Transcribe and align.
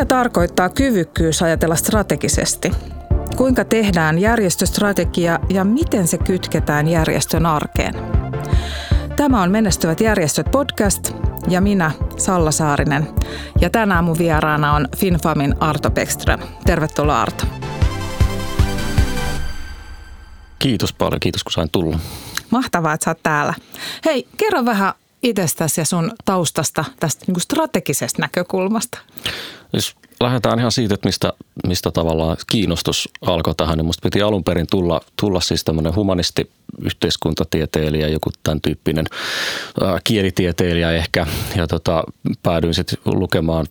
Mitä 0.00 0.14
tarkoittaa 0.14 0.68
kyvykkyys 0.68 1.42
ajatella 1.42 1.76
strategisesti? 1.76 2.72
Kuinka 3.36 3.64
tehdään 3.64 4.18
järjestöstrategia 4.18 5.38
ja 5.50 5.64
miten 5.64 6.08
se 6.08 6.18
kytketään 6.18 6.88
järjestön 6.88 7.46
arkeen? 7.46 7.94
Tämä 9.16 9.42
on 9.42 9.50
Menestyvät 9.50 10.00
järjestöt 10.00 10.50
podcast 10.50 11.12
ja 11.48 11.60
minä 11.60 11.90
Salla 12.16 12.50
Saarinen. 12.50 13.08
Ja 13.60 13.70
tänään 13.70 14.04
mun 14.04 14.18
vieraana 14.18 14.72
on 14.72 14.88
FinFamin 14.96 15.54
Arto 15.62 15.90
Beckström. 15.90 16.40
Tervetuloa 16.66 17.22
Arto. 17.22 17.44
Kiitos 20.58 20.92
paljon, 20.92 21.20
kiitos 21.20 21.44
kun 21.44 21.52
sain 21.52 21.70
tulla. 21.72 21.98
Mahtavaa, 22.50 22.94
että 22.94 23.04
sä 23.04 23.10
oot 23.10 23.22
täällä. 23.22 23.54
Hei, 24.04 24.28
kerro 24.36 24.64
vähän 24.64 24.92
itsestäsi 25.22 25.80
ja 25.80 25.84
sun 25.84 26.12
taustasta 26.24 26.84
tästä 27.00 27.24
niin 27.26 27.40
strategisesta 27.40 28.22
näkökulmasta. 28.22 28.98
Jos 29.72 29.94
lähdetään 30.20 30.58
ihan 30.58 30.72
siitä, 30.72 30.94
että 30.94 31.08
mistä, 31.08 31.32
mistä 31.66 31.90
tavallaan 31.90 32.36
kiinnostus 32.50 33.08
alkoi 33.26 33.54
tähän, 33.54 33.78
niin 33.78 33.86
musta 33.86 34.02
piti 34.02 34.22
alun 34.22 34.44
perin 34.44 34.66
tulla, 34.70 35.00
tulla 35.20 35.40
siis 35.40 35.64
tämmöinen 35.64 35.94
humanisti, 35.94 36.50
yhteiskuntatieteilijä, 36.82 38.08
joku 38.08 38.30
tämän 38.42 38.60
tyyppinen 38.60 39.06
ää, 39.82 39.98
kielitieteilijä 40.04 40.90
ehkä. 40.90 41.26
Ja 41.56 41.66
tota, 41.66 42.04
päädyin 42.42 42.74
sitten 42.74 42.98
lukemaan 43.04 43.66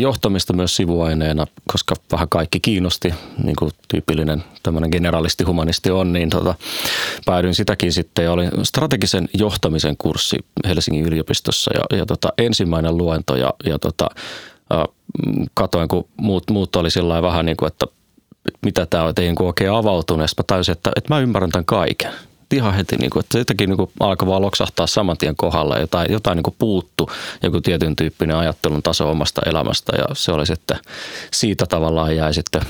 johtamista 0.00 0.52
myös 0.52 0.76
sivuaineena, 0.76 1.46
koska 1.72 1.94
vähän 2.12 2.28
kaikki 2.28 2.60
kiinnosti, 2.60 3.14
niin 3.42 3.56
kuin 3.56 3.70
tyypillinen 3.88 4.44
tämmöinen 4.62 4.90
generalisti 4.92 5.44
humanisti 5.44 5.90
on, 5.90 6.12
niin 6.12 6.30
tota, 6.30 6.54
päädyin 7.26 7.54
sitäkin 7.54 7.92
sitten 7.92 8.24
ja 8.24 8.32
olin 8.32 8.50
strategisen 8.62 9.28
johtamisen 9.34 9.96
kurssi 9.96 10.36
Helsingin 10.66 11.06
yliopistossa 11.06 11.70
ja, 11.74 11.98
ja 11.98 12.06
tota, 12.06 12.32
ensimmäinen 12.38 12.96
luento 12.96 13.36
ja, 13.36 13.54
ja 13.64 13.78
tota, 13.78 14.08
katoin, 15.54 15.88
kun 15.88 16.08
muut, 16.16 16.50
muut 16.50 16.76
oli 16.76 16.90
sillä 16.90 17.22
vähän 17.22 17.46
niin 17.46 17.56
kuin, 17.56 17.66
että 17.66 17.86
mitä 18.64 18.86
tämä 18.86 19.02
on, 19.02 19.10
että 19.10 19.22
ei 19.22 19.28
niin 19.28 19.42
oikein 19.42 19.70
avautunut. 19.70 20.30
Mä 20.36 20.44
tajusin, 20.46 20.72
että, 20.72 20.90
että 20.96 21.14
mä 21.14 21.20
ymmärrän 21.20 21.50
tämän 21.50 21.64
kaiken. 21.64 22.12
Ihan 22.52 22.74
heti, 22.74 22.96
niin 22.96 23.10
kuin, 23.10 23.24
että 23.24 23.38
jotenkin 23.38 23.68
niin 23.68 23.76
kuin 23.76 23.90
alkoi 24.00 24.28
vaan 24.28 24.42
loksahtaa 24.42 24.86
saman 24.86 25.16
tien 25.16 25.36
kohdalla. 25.36 25.78
Jotain, 25.78 26.12
jotain 26.12 26.36
niin 26.36 26.42
kuin 26.42 26.54
puuttu, 26.58 27.10
joku 27.42 27.60
tietyn 27.60 27.96
tyyppinen 27.96 28.36
ajattelun 28.36 28.82
taso 28.82 29.10
omasta 29.10 29.42
elämästä. 29.46 29.92
Ja 29.96 30.04
se 30.12 30.32
oli 30.32 30.46
sitten, 30.46 30.78
siitä 31.32 31.66
tavallaan 31.66 32.16
jäi 32.16 32.34
sitten 32.34 32.62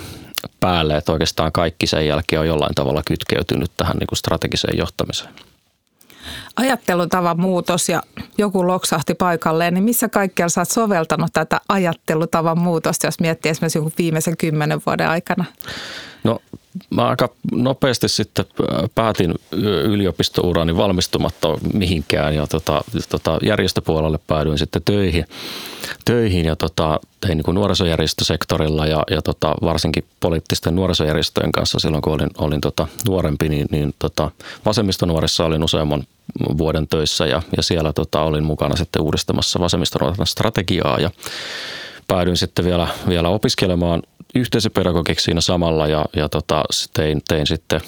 päälle, 0.60 0.96
että 0.96 1.12
oikeastaan 1.12 1.52
kaikki 1.52 1.86
sen 1.86 2.06
jälkeen 2.06 2.40
on 2.40 2.46
jollain 2.46 2.74
tavalla 2.74 3.02
kytkeytynyt 3.06 3.70
tähän 3.76 3.96
niin 3.96 4.06
kuin 4.06 4.18
strategiseen 4.18 4.78
johtamiseen 4.78 5.34
ajattelutavan 6.56 7.40
muutos 7.40 7.88
ja 7.88 8.02
joku 8.38 8.66
loksahti 8.66 9.14
paikalleen, 9.14 9.74
niin 9.74 9.84
missä 9.84 10.08
kaikkialla 10.08 10.48
sä 10.48 10.60
oot 10.60 10.70
soveltanut 10.70 11.32
tätä 11.32 11.60
ajattelutavan 11.68 12.58
muutosta, 12.58 13.06
jos 13.06 13.20
miettii 13.20 13.50
esimerkiksi 13.50 13.78
joku 13.78 13.92
viimeisen 13.98 14.36
kymmenen 14.36 14.80
vuoden 14.86 15.08
aikana? 15.08 15.44
No 16.24 16.38
mä 16.90 17.08
aika 17.08 17.28
nopeasti 17.52 18.08
sitten 18.08 18.44
päätin 18.94 19.34
yliopistourani 19.84 20.76
valmistumatta 20.76 21.48
mihinkään 21.72 22.34
ja 22.34 22.46
tota, 22.46 22.84
tota, 23.08 23.38
järjestöpuolelle 23.42 24.18
päädyin 24.26 24.58
sitten 24.58 24.82
töihin, 24.84 25.24
töihin 26.04 26.44
ja 26.44 26.56
tota, 26.56 27.00
tein 27.20 27.36
niin 27.36 27.44
kuin 27.44 27.54
nuorisojärjestösektorilla 27.54 28.86
ja, 28.86 29.02
ja 29.10 29.22
tota, 29.22 29.54
varsinkin 29.62 30.04
poliittisten 30.20 30.76
nuorisojärjestöjen 30.76 31.52
kanssa 31.52 31.78
silloin 31.78 32.02
kun 32.02 32.12
olin, 32.12 32.30
olin 32.38 32.60
tota, 32.60 32.86
nuorempi, 33.08 33.48
niin, 33.48 33.66
niin 33.70 33.94
tota, 33.98 34.30
vasemmistonuorissa 34.66 35.44
olin 35.44 35.64
useamman 35.64 36.04
vuoden 36.58 36.88
töissä 36.88 37.26
ja, 37.26 37.42
ja 37.56 37.62
siellä 37.62 37.92
tota, 37.92 38.22
olin 38.22 38.44
mukana 38.44 38.76
sitten 38.76 39.02
uudistamassa 39.02 39.60
vasemmistonuorten 39.60 40.26
strategiaa 40.26 41.00
ja 41.00 41.10
päädyin 42.08 42.36
sitten 42.36 42.64
vielä, 42.64 42.88
vielä 43.08 43.28
opiskelemaan 43.28 44.02
yhteisöpedagogiksi 44.34 45.24
siinä 45.24 45.40
samalla 45.40 45.86
ja, 45.86 46.04
ja 46.16 46.28
tota, 46.28 46.64
tein, 46.92 47.22
tein 47.28 47.46
sitten 47.46 47.80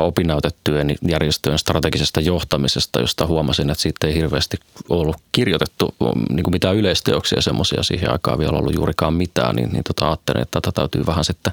opinnäytetyön 0.00 0.94
järjestöjen 1.08 1.58
strategisesta 1.58 2.20
johtamisesta, 2.20 3.00
josta 3.00 3.26
huomasin, 3.26 3.70
että 3.70 3.82
siitä 3.82 4.06
ei 4.06 4.14
hirveästi 4.14 4.56
ollut 4.88 5.16
kirjoitettu 5.32 5.94
niin 6.30 6.44
kuin 6.44 6.54
mitään 6.54 6.76
yleisteoksia 6.76 7.42
semmoisia 7.42 7.82
siihen 7.82 8.12
aikaan 8.12 8.38
vielä 8.38 8.58
ollut 8.58 8.74
juurikaan 8.74 9.14
mitään, 9.14 9.56
niin, 9.56 9.72
niin 9.72 9.84
tota, 9.84 10.06
ajattelin, 10.06 10.42
että 10.42 10.60
tätä 10.60 10.72
täytyy 10.74 11.06
vähän 11.06 11.24
sitten, 11.24 11.52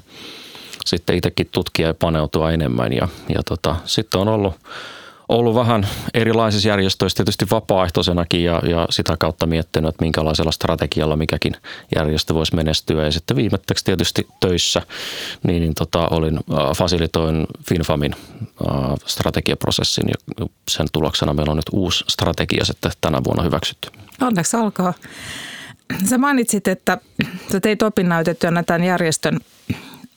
sitten 0.86 1.16
itsekin 1.16 1.48
tutkia 1.52 1.86
ja 1.86 1.94
paneutua 1.94 2.52
enemmän 2.52 2.92
ja, 2.92 3.08
ja 3.28 3.42
tota, 3.42 3.76
sitten 3.84 4.20
on 4.20 4.28
ollut 4.28 4.54
ollut 5.28 5.54
vähän 5.54 5.88
erilaisissa 6.14 6.68
järjestöissä, 6.68 7.16
tietysti 7.16 7.46
vapaaehtoisenakin 7.50 8.44
ja, 8.44 8.62
ja 8.68 8.86
sitä 8.90 9.16
kautta 9.18 9.46
miettinyt, 9.46 9.88
että 9.88 10.04
minkälaisella 10.04 10.52
strategialla 10.52 11.16
mikäkin 11.16 11.52
järjestö 11.96 12.34
voisi 12.34 12.54
menestyä. 12.54 13.04
Ja 13.04 13.12
sitten 13.12 13.36
viimetteeksi 13.36 13.84
tietysti 13.84 14.28
töissä, 14.40 14.82
niin, 15.42 15.60
niin 15.60 15.74
tota, 15.74 16.08
olin, 16.08 16.36
äh, 16.36 16.76
fasilitoin 16.76 17.46
FinFamin 17.68 18.14
äh, 18.14 18.76
strategiaprosessin 19.06 20.08
ja 20.08 20.46
sen 20.70 20.86
tuloksena 20.92 21.34
meillä 21.34 21.50
on 21.50 21.56
nyt 21.56 21.70
uusi 21.72 22.04
strategia 22.08 22.64
sitten 22.64 22.92
tänä 23.00 23.24
vuonna 23.24 23.42
hyväksytty. 23.42 23.90
Onneksi 24.20 24.56
alkaa. 24.56 24.94
Sä 26.10 26.18
mainitsit, 26.18 26.68
että 26.68 26.98
sä 27.52 27.60
teit 27.60 27.82
opinnäytetyönä 27.82 28.62
tämän 28.62 28.84
järjestön 28.84 29.40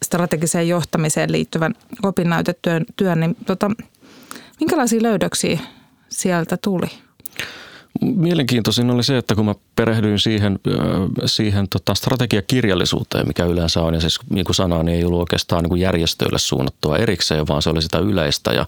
strategiseen 0.05 0.67
johtamiseen 0.67 1.31
liittyvän 1.31 1.75
opinnäytetyön 2.03 2.85
työn, 2.95 3.19
niin 3.19 3.35
tota, 3.45 3.71
Minkälaisia 4.59 5.03
löydöksiä 5.03 5.59
sieltä 6.09 6.57
tuli? 6.63 6.87
Mielenkiintoisin 8.01 8.89
oli 8.89 9.03
se, 9.03 9.17
että 9.17 9.35
kun 9.35 9.45
mä 9.45 9.55
perehdyin 9.75 10.19
siihen, 10.19 10.59
siihen 11.25 11.67
tota 11.69 11.95
strategiakirjallisuuteen, 11.95 13.27
mikä 13.27 13.45
yleensä 13.45 13.81
on, 13.81 13.93
ja 13.93 14.01
siis 14.01 14.19
niin 14.29 14.45
kuin 14.45 14.55
sanoin, 14.55 14.85
niin 14.85 14.97
ei 14.97 15.05
ollut 15.05 15.19
oikeastaan 15.19 15.63
niin 15.63 15.69
kuin 15.69 15.81
järjestöille 15.81 16.39
suunnattua 16.39 16.97
erikseen, 16.97 17.47
vaan 17.47 17.61
se 17.61 17.69
oli 17.69 17.81
sitä 17.81 17.99
yleistä. 17.99 18.51
Ja 18.51 18.65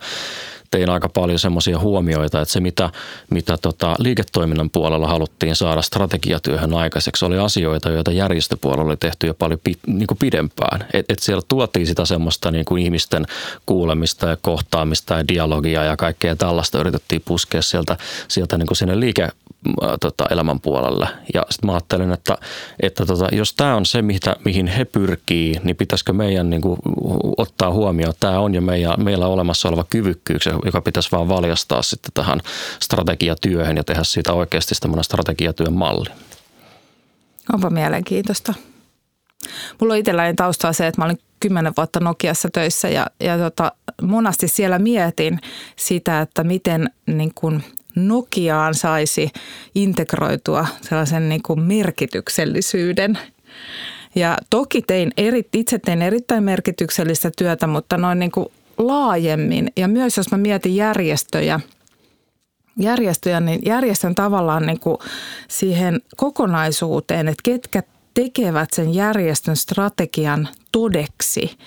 tein 0.71 0.89
aika 0.89 1.09
paljon 1.09 1.39
semmoisia 1.39 1.79
huomioita, 1.79 2.41
että 2.41 2.51
se 2.51 2.59
mitä, 2.59 2.89
mitä 3.29 3.57
tota 3.57 3.95
liiketoiminnan 3.99 4.69
puolella 4.69 5.07
haluttiin 5.07 5.55
saada 5.55 5.81
strategiatyöhön 5.81 6.73
aikaiseksi, 6.73 7.25
oli 7.25 7.37
asioita, 7.37 7.89
joita 7.89 8.11
järjestöpuolella 8.11 8.89
oli 8.89 8.97
tehty 8.97 9.27
jo 9.27 9.33
paljon 9.33 9.59
pi, 9.63 9.73
niin 9.87 10.07
kuin 10.07 10.17
pidempään. 10.17 10.85
Et, 10.93 11.05
et 11.09 11.19
siellä 11.19 11.41
tuotiin 11.47 11.87
sitä 11.87 12.05
semmoista 12.05 12.51
niin 12.51 12.65
kuin 12.65 12.83
ihmisten 12.83 13.25
kuulemista 13.65 14.27
ja 14.27 14.37
kohtaamista 14.41 15.13
ja 15.13 15.27
dialogia 15.27 15.83
ja 15.83 15.97
kaikkea 15.97 16.35
tällaista 16.35 16.79
yritettiin 16.79 17.21
puskea 17.25 17.61
sieltä, 17.61 17.97
sieltä 18.27 18.57
niin 18.57 18.67
kuin 18.67 18.77
sinne 18.77 18.99
liike, 18.99 19.29
tota, 19.99 20.25
elämän 20.29 20.59
puolelle. 20.59 21.07
Ja 21.33 21.45
sitten 21.49 21.67
mä 21.67 21.73
ajattelin, 21.73 22.11
että, 22.11 22.37
että 22.79 23.05
tota, 23.05 23.27
jos 23.31 23.53
tämä 23.53 23.75
on 23.75 23.85
se, 23.85 24.01
mitä, 24.01 24.35
mihin 24.45 24.67
he 24.67 24.85
pyrkii, 24.85 25.55
niin 25.63 25.75
pitäisikö 25.75 26.13
meidän 26.13 26.49
niin 26.49 26.61
kuin, 26.61 26.79
ottaa 27.37 27.71
huomioon, 27.71 28.13
tämä 28.19 28.39
on 28.39 28.53
jo 28.53 28.61
meidän, 28.61 29.03
meillä 29.03 29.27
olemassa 29.27 29.69
oleva 29.69 29.85
kyvykkyys, 29.89 30.45
joka 30.65 30.81
pitäisi 30.81 31.11
vaan 31.11 31.29
valjastaa 31.29 31.81
sitten 31.81 32.11
tähän 32.13 32.41
strategiatyöhön 32.79 33.77
ja 33.77 33.83
tehdä 33.83 34.03
siitä 34.03 34.33
oikeasti 34.33 34.75
tämmöinen 34.81 35.03
strategiatyön 35.03 35.73
malli. 35.73 36.09
Onpa 37.53 37.69
mielenkiintoista. 37.69 38.53
Mulla 39.81 39.93
on 39.93 39.99
itselläni 39.99 40.33
taustaa 40.33 40.73
se, 40.73 40.87
että 40.87 41.01
mä 41.01 41.05
olin 41.05 41.19
kymmenen 41.39 41.73
vuotta 41.77 41.99
Nokiassa 41.99 42.49
töissä 42.53 42.89
ja, 42.89 43.07
ja 43.19 43.37
tota, 43.37 43.71
monasti 44.01 44.47
siellä 44.47 44.79
mietin 44.79 45.39
sitä, 45.75 46.21
että 46.21 46.43
miten 46.43 46.89
niin 47.07 47.31
kun 47.35 47.63
Nokiaan 47.95 48.73
saisi 48.73 49.31
integroitua 49.75 50.67
sellaisen 50.81 51.29
niin 51.29 51.43
kuin 51.43 51.59
merkityksellisyyden. 51.59 53.17
Ja 54.15 54.37
toki 54.49 54.81
tein 54.81 55.11
eri, 55.17 55.43
itse 55.53 55.79
tein 55.79 56.01
erittäin 56.01 56.43
merkityksellistä 56.43 57.31
työtä, 57.37 57.67
mutta 57.67 57.97
noin 57.97 58.19
niin 58.19 58.31
kuin 58.31 58.47
laajemmin. 58.77 59.71
Ja 59.75 59.87
myös 59.87 60.17
jos 60.17 60.31
mä 60.31 60.37
mietin 60.37 60.75
järjestöjä, 60.75 61.59
järjestöjä 62.77 63.39
niin 63.39 63.61
järjestön 63.65 64.15
tavallaan 64.15 64.65
niin 64.65 64.79
kuin 64.79 64.97
siihen 65.47 66.01
kokonaisuuteen, 66.17 67.27
että 67.27 67.41
ketkä 67.43 67.83
tekevät 68.13 68.69
sen 68.73 68.93
järjestön 68.93 69.55
strategian 69.55 70.47
todeksi, 70.71 71.57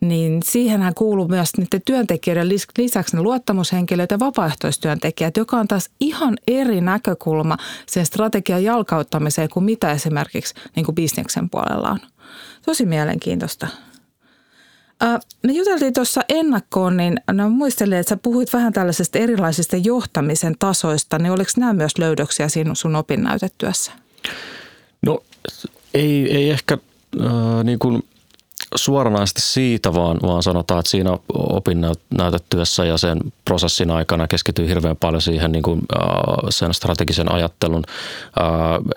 niin 0.00 0.40
siihenhän 0.44 0.94
kuuluu 0.94 1.28
myös 1.28 1.50
niiden 1.56 1.82
työntekijöiden 1.84 2.48
lisäksi 2.78 3.16
ne 3.16 3.22
luottamushenkilöt 3.22 4.10
ja 4.10 4.18
vapaaehtoistyöntekijät, 4.18 5.36
joka 5.36 5.56
on 5.56 5.68
taas 5.68 5.90
ihan 6.00 6.36
eri 6.46 6.80
näkökulma 6.80 7.56
sen 7.86 8.06
strategian 8.06 8.64
jalkauttamiseen 8.64 9.48
kuin 9.48 9.64
mitä 9.64 9.92
esimerkiksi 9.92 10.54
niin 10.76 10.84
kuin 10.84 10.94
bisneksen 10.94 11.50
puolella 11.50 11.90
on. 11.90 11.98
Tosi 12.66 12.86
mielenkiintoista. 12.86 13.66
Me 15.42 15.52
juteltiin 15.52 15.94
tuossa 15.94 16.20
ennakkoon, 16.28 16.96
niin 16.96 17.20
no, 17.32 17.50
muistelin, 17.50 17.98
että 17.98 18.08
sä 18.08 18.16
puhuit 18.16 18.52
vähän 18.52 18.72
tällaisesta 18.72 19.18
erilaisista 19.18 19.76
johtamisen 19.76 20.54
tasoista, 20.58 21.18
niin 21.18 21.32
oliko 21.32 21.50
nämä 21.56 21.72
myös 21.72 21.98
löydöksiä 21.98 22.48
sinun 22.48 22.76
sun 22.76 22.96
opinnäytetyössä? 22.96 23.92
No 25.06 25.22
ei, 25.94 26.36
ei 26.36 26.50
ehkä 26.50 26.78
äh, 27.20 27.64
niin 27.64 27.78
kuin 27.78 28.04
suoranaisesti 28.74 29.40
siitä, 29.40 29.94
vaan, 29.94 30.18
vaan 30.22 30.42
sanotaan, 30.42 30.80
että 30.80 30.90
siinä 30.90 31.18
opinnäytetyössä 31.34 32.84
ja 32.84 32.98
sen 32.98 33.18
prosessin 33.44 33.90
aikana 33.90 34.28
keskityin 34.28 34.68
hirveän 34.68 34.96
paljon 34.96 35.22
siihen 35.22 35.52
niin 35.52 35.62
kuin, 35.62 35.80
sen 36.50 36.74
strategisen 36.74 37.32
ajattelun 37.32 37.84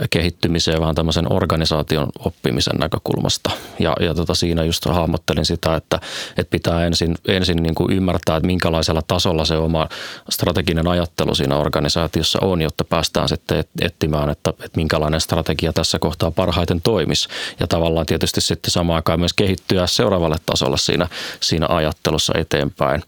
kehittymiseen 0.09 0.81
vähän 0.81 0.95
tämmöisen 0.95 1.33
organisaation 1.33 2.07
oppimisen 2.25 2.75
näkökulmasta. 2.79 3.51
Ja, 3.79 3.95
ja 3.99 4.13
tota, 4.13 4.35
siinä 4.35 4.63
just 4.63 4.85
hahmottelin 4.85 5.45
sitä, 5.45 5.75
että, 5.75 5.99
että 6.37 6.51
pitää 6.51 6.85
ensin, 6.85 7.15
ensin 7.27 7.63
niin 7.63 7.75
kuin 7.75 7.93
ymmärtää, 7.93 8.37
että 8.37 8.47
minkälaisella 8.47 9.01
tasolla 9.07 9.45
se 9.45 9.57
oma 9.57 9.87
strateginen 10.29 10.87
ajattelu 10.87 11.35
siinä 11.35 11.57
organisaatiossa 11.57 12.39
on, 12.41 12.61
jotta 12.61 12.83
päästään 12.83 13.29
sitten 13.29 13.63
etsimään, 13.81 14.29
että, 14.29 14.49
että 14.49 14.75
minkälainen 14.75 15.21
strategia 15.21 15.73
tässä 15.73 15.99
kohtaa 15.99 16.31
parhaiten 16.31 16.81
toimisi. 16.81 17.29
Ja 17.59 17.67
tavallaan 17.67 18.05
tietysti 18.05 18.41
sitten 18.41 18.71
samaan 18.71 18.95
aikaan 18.95 19.19
myös 19.19 19.33
kehittyä 19.67 19.87
seuraavalle 19.87 20.37
tasolle 20.45 20.77
siinä, 20.77 21.07
siinä 21.39 21.65
ajattelussa 21.69 22.33
eteenpäin. 22.37 23.03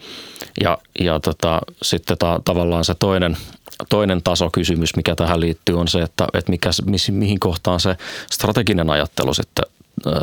Ja, 0.63 0.77
ja 0.99 1.19
tota, 1.19 1.61
sitten 1.81 2.17
ta, 2.17 2.41
tavallaan 2.45 2.85
se 2.85 2.93
toinen, 2.95 3.37
toinen 3.89 4.21
tasokysymys, 4.23 4.95
mikä 4.95 5.15
tähän 5.15 5.39
liittyy, 5.39 5.79
on 5.79 5.87
se, 5.87 6.01
että, 6.01 6.27
että 6.33 6.51
mikä, 6.51 6.69
mihin 7.11 7.39
kohtaan 7.39 7.79
se 7.79 7.95
strateginen 8.31 8.89
ajattelu 8.89 9.33
sitten 9.33 9.65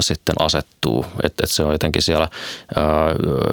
sitten 0.01 0.35
asettuu. 0.39 1.07
Että 1.23 1.45
et 1.45 1.51
se 1.51 1.63
on 1.63 1.73
jotenkin 1.73 2.03
siellä 2.03 2.29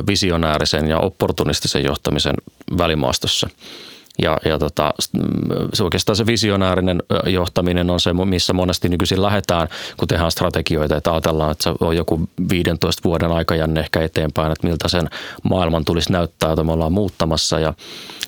visionäärisen 0.07 0.87
ja 0.87 0.99
opportunistisen 0.99 1.83
johtamisen 1.83 2.35
välimaastossa. 2.77 3.49
Ja, 4.21 4.37
ja 4.45 4.59
tota, 4.59 4.93
se 5.73 5.83
oikeastaan 5.83 6.15
se 6.15 6.25
visionäärinen 6.25 7.03
johtaminen 7.25 7.89
on 7.89 7.99
se, 7.99 8.13
missä 8.13 8.53
monesti 8.53 8.89
nykyisin 8.89 9.21
lähdetään, 9.21 9.67
kun 9.97 10.07
tehdään 10.07 10.31
strategioita, 10.31 10.97
että 10.97 11.11
ajatellaan, 11.11 11.51
että 11.51 11.63
se 11.63 11.73
on 11.79 11.97
joku 11.97 12.29
15 12.49 13.01
vuoden 13.03 13.31
aikajänne 13.31 13.79
ehkä 13.79 14.01
eteenpäin, 14.01 14.51
että 14.51 14.67
miltä 14.67 14.87
sen 14.87 15.09
maailman 15.43 15.85
tulisi 15.85 16.11
näyttää, 16.11 16.49
jota 16.49 16.63
me 16.63 16.71
ollaan 16.71 16.91
muuttamassa. 16.91 17.59
Ja, 17.59 17.73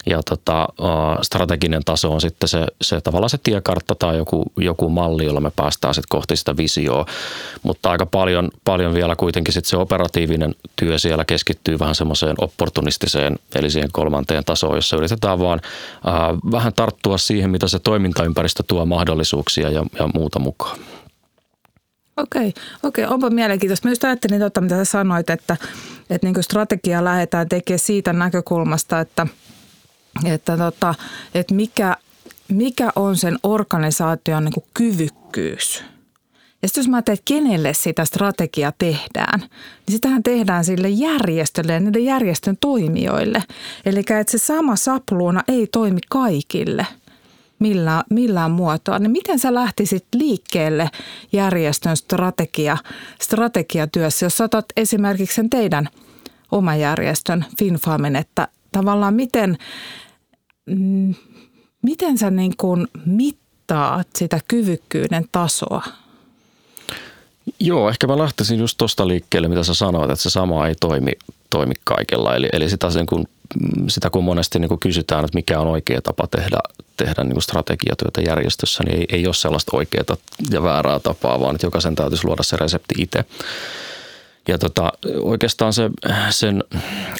ja 0.05 0.19
tota, 0.29 0.67
strateginen 1.21 1.83
taso 1.85 2.13
on 2.13 2.21
sitten 2.21 2.49
se, 2.49 2.65
se 2.81 3.01
tavallaan 3.01 3.29
se 3.29 3.37
tiekartta 3.43 3.95
tai 3.95 4.17
joku, 4.17 4.43
joku 4.57 4.89
malli, 4.89 5.25
jolla 5.25 5.41
me 5.41 5.51
päästään 5.55 5.93
sitten 5.93 6.09
kohti 6.09 6.35
sitä 6.35 6.57
visioa. 6.57 7.05
Mutta 7.63 7.91
aika 7.91 8.05
paljon, 8.05 8.49
paljon 8.65 8.93
vielä 8.93 9.15
kuitenkin 9.15 9.53
sitten 9.53 9.69
se 9.69 9.77
operatiivinen 9.77 10.55
työ 10.75 10.99
siellä 10.99 11.25
keskittyy 11.25 11.79
vähän 11.79 11.95
semmoiseen 11.95 12.35
opportunistiseen, 12.37 13.39
eli 13.55 13.69
siihen 13.69 13.89
kolmanteen 13.91 14.45
tasoon, 14.45 14.75
jossa 14.75 14.97
yritetään 14.97 15.39
vaan 15.39 15.61
vähän 16.51 16.73
tarttua 16.73 17.17
siihen, 17.17 17.49
mitä 17.49 17.67
se 17.67 17.79
toimintaympäristö 17.79 18.63
tuo 18.67 18.85
mahdollisuuksia 18.85 19.69
ja, 19.69 19.85
ja 19.99 20.09
muuta 20.13 20.39
mukaan. 20.39 20.79
Okei, 22.17 22.53
okei, 22.83 23.05
onpa 23.05 23.29
mielenkiintoista. 23.29 23.87
Mä 23.87 23.91
just 23.91 24.03
ajattelin 24.03 24.39
tuota, 24.39 24.61
mitä 24.61 24.75
sä 24.75 24.85
sanoit, 24.85 25.29
että, 25.29 25.57
että 26.09 26.27
niin 26.27 26.43
strategia 26.43 27.03
lähdetään 27.03 27.49
tekemään 27.49 27.79
siitä 27.79 28.13
näkökulmasta, 28.13 28.99
että, 28.99 29.27
että, 30.25 30.57
tota, 30.57 30.95
että 31.33 31.55
mikä, 31.55 31.97
mikä 32.47 32.89
on 32.95 33.17
sen 33.17 33.39
organisaation 33.43 34.45
niin 34.45 34.63
kyvykkyys– 34.73 35.83
ja 36.61 36.67
sitten 36.67 36.81
jos 36.81 36.87
mä 36.87 36.97
ajattelen, 36.97 37.13
että 37.13 37.33
kenelle 37.33 37.73
sitä 37.73 38.05
strategiaa 38.05 38.73
tehdään, 38.77 39.39
niin 39.39 39.91
sitähän 39.91 40.23
tehdään 40.23 40.65
sille 40.65 40.89
järjestölle 40.89 41.73
ja 41.73 41.79
niille 41.79 41.99
järjestön 41.99 42.57
toimijoille. 42.61 43.43
Eli 43.85 43.99
että 43.99 44.23
se 44.27 44.37
sama 44.37 44.75
sapluuna 44.75 45.43
ei 45.47 45.67
toimi 45.67 45.99
kaikille 46.09 46.87
millään, 47.59 48.03
millään 48.09 48.51
muotoa. 48.51 48.99
Niin 48.99 49.11
miten 49.11 49.39
sä 49.39 49.53
lähtisit 49.53 50.05
liikkeelle 50.15 50.89
järjestön 51.31 51.97
strategia, 51.97 52.77
strategiatyössä, 53.21 54.25
jos 54.25 54.41
otat 54.41 54.65
esimerkiksi 54.77 55.35
sen 55.35 55.49
teidän 55.49 55.89
oman 56.51 56.79
järjestön 56.79 57.45
FinFamin, 57.59 58.15
että 58.15 58.47
tavallaan 58.71 59.13
miten, 59.13 59.57
mm, 60.65 61.15
miten 61.81 62.17
sä 62.17 62.29
niin 62.29 62.53
kuin 62.57 62.87
mittaat 63.05 64.07
sitä 64.15 64.39
kyvykkyyden 64.47 65.25
tasoa– 65.31 65.83
Joo, 67.59 67.89
ehkä 67.89 68.07
mä 68.07 68.17
lähtisin 68.17 68.59
just 68.59 68.77
tuosta 68.77 69.07
liikkeelle, 69.07 69.47
mitä 69.47 69.63
sä 69.63 69.73
sanoit, 69.73 70.11
että 70.11 70.23
se 70.23 70.29
sama 70.29 70.67
ei 70.67 70.75
toimi, 70.79 71.11
toimi 71.49 71.73
kaikella. 71.83 72.35
Eli, 72.35 72.49
eli 72.53 72.69
sitä, 72.69 72.89
sen 72.89 73.05
kun, 73.05 73.25
sitä 73.87 74.09
kun 74.09 74.23
monesti 74.23 74.59
niin 74.59 74.69
kun 74.69 74.79
kysytään, 74.79 75.25
että 75.25 75.37
mikä 75.37 75.59
on 75.59 75.67
oikea 75.67 76.01
tapa 76.01 76.27
tehdä, 76.27 76.57
tehdä 76.97 77.23
niin 77.23 77.41
strategiatyötä 77.41 78.21
järjestössä, 78.21 78.83
niin 78.83 78.97
ei, 78.97 79.05
ei 79.09 79.25
ole 79.25 79.33
sellaista 79.33 79.77
oikeaa 79.77 80.17
ja 80.51 80.63
väärää 80.63 80.99
tapaa, 80.99 81.39
vaan 81.39 81.55
että 81.55 81.67
jokaisen 81.67 81.95
täytyisi 81.95 82.25
luoda 82.25 82.43
se 82.43 82.57
resepti 82.57 82.95
itse. 82.97 83.25
Ja 84.49 84.57
tota, 84.57 84.91
oikeastaan 85.21 85.73
se, 85.73 85.89
sen 86.29 86.63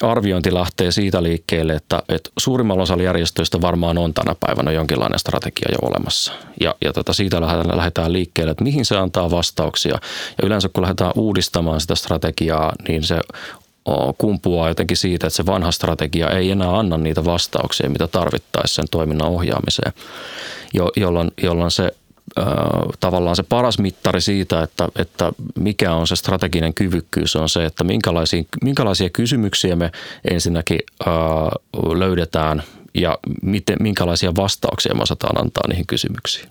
arviointi 0.02 0.54
lähtee 0.54 0.90
siitä 0.92 1.22
liikkeelle, 1.22 1.72
että, 1.72 2.02
että 2.08 2.30
suurimmalla 2.38 2.82
osalla 2.82 3.02
järjestöistä 3.02 3.60
varmaan 3.60 3.98
on 3.98 4.14
tänä 4.14 4.34
päivänä 4.40 4.72
jonkinlainen 4.72 5.18
strategia 5.18 5.68
jo 5.72 5.88
olemassa. 5.88 6.32
Ja, 6.60 6.74
ja 6.84 6.92
tota, 6.92 7.12
siitä 7.12 7.40
lähdetään 7.74 8.12
liikkeelle, 8.12 8.50
että 8.50 8.64
mihin 8.64 8.84
se 8.84 8.96
antaa 8.96 9.30
vastauksia. 9.30 9.98
Ja 10.42 10.46
yleensä 10.46 10.68
kun 10.68 10.82
lähdetään 10.82 11.12
uudistamaan 11.16 11.80
sitä 11.80 11.94
strategiaa, 11.94 12.72
niin 12.88 13.02
se 13.04 13.20
kumpuaa 14.18 14.68
jotenkin 14.68 14.96
siitä, 14.96 15.26
että 15.26 15.36
se 15.36 15.46
vanha 15.46 15.70
strategia 15.70 16.30
ei 16.30 16.50
enää 16.50 16.78
anna 16.78 16.98
niitä 16.98 17.24
vastauksia, 17.24 17.90
mitä 17.90 18.06
tarvittaisiin 18.06 18.74
sen 18.74 18.84
toiminnan 18.90 19.28
ohjaamiseen, 19.28 19.92
jo, 20.74 20.90
jolloin, 20.96 21.30
jolloin 21.42 21.70
se 21.70 21.94
tavallaan 23.00 23.36
se 23.36 23.42
paras 23.42 23.78
mittari 23.78 24.20
siitä, 24.20 24.62
että, 24.62 24.88
että 24.96 25.32
mikä 25.58 25.94
on 25.94 26.06
se 26.06 26.16
strateginen 26.16 26.74
kyvykkyys, 26.74 27.36
on 27.36 27.48
se, 27.48 27.64
että 27.64 27.84
minkälaisia, 27.84 28.42
minkälaisia 28.64 29.10
kysymyksiä 29.10 29.76
me 29.76 29.92
ensinnäkin 30.30 30.80
ää, 31.06 31.14
löydetään 31.98 32.62
ja 32.94 33.18
miten, 33.42 33.76
minkälaisia 33.80 34.36
vastauksia 34.36 34.94
me 34.94 35.02
osataan 35.02 35.40
antaa 35.40 35.68
niihin 35.68 35.86
kysymyksiin. 35.86 36.48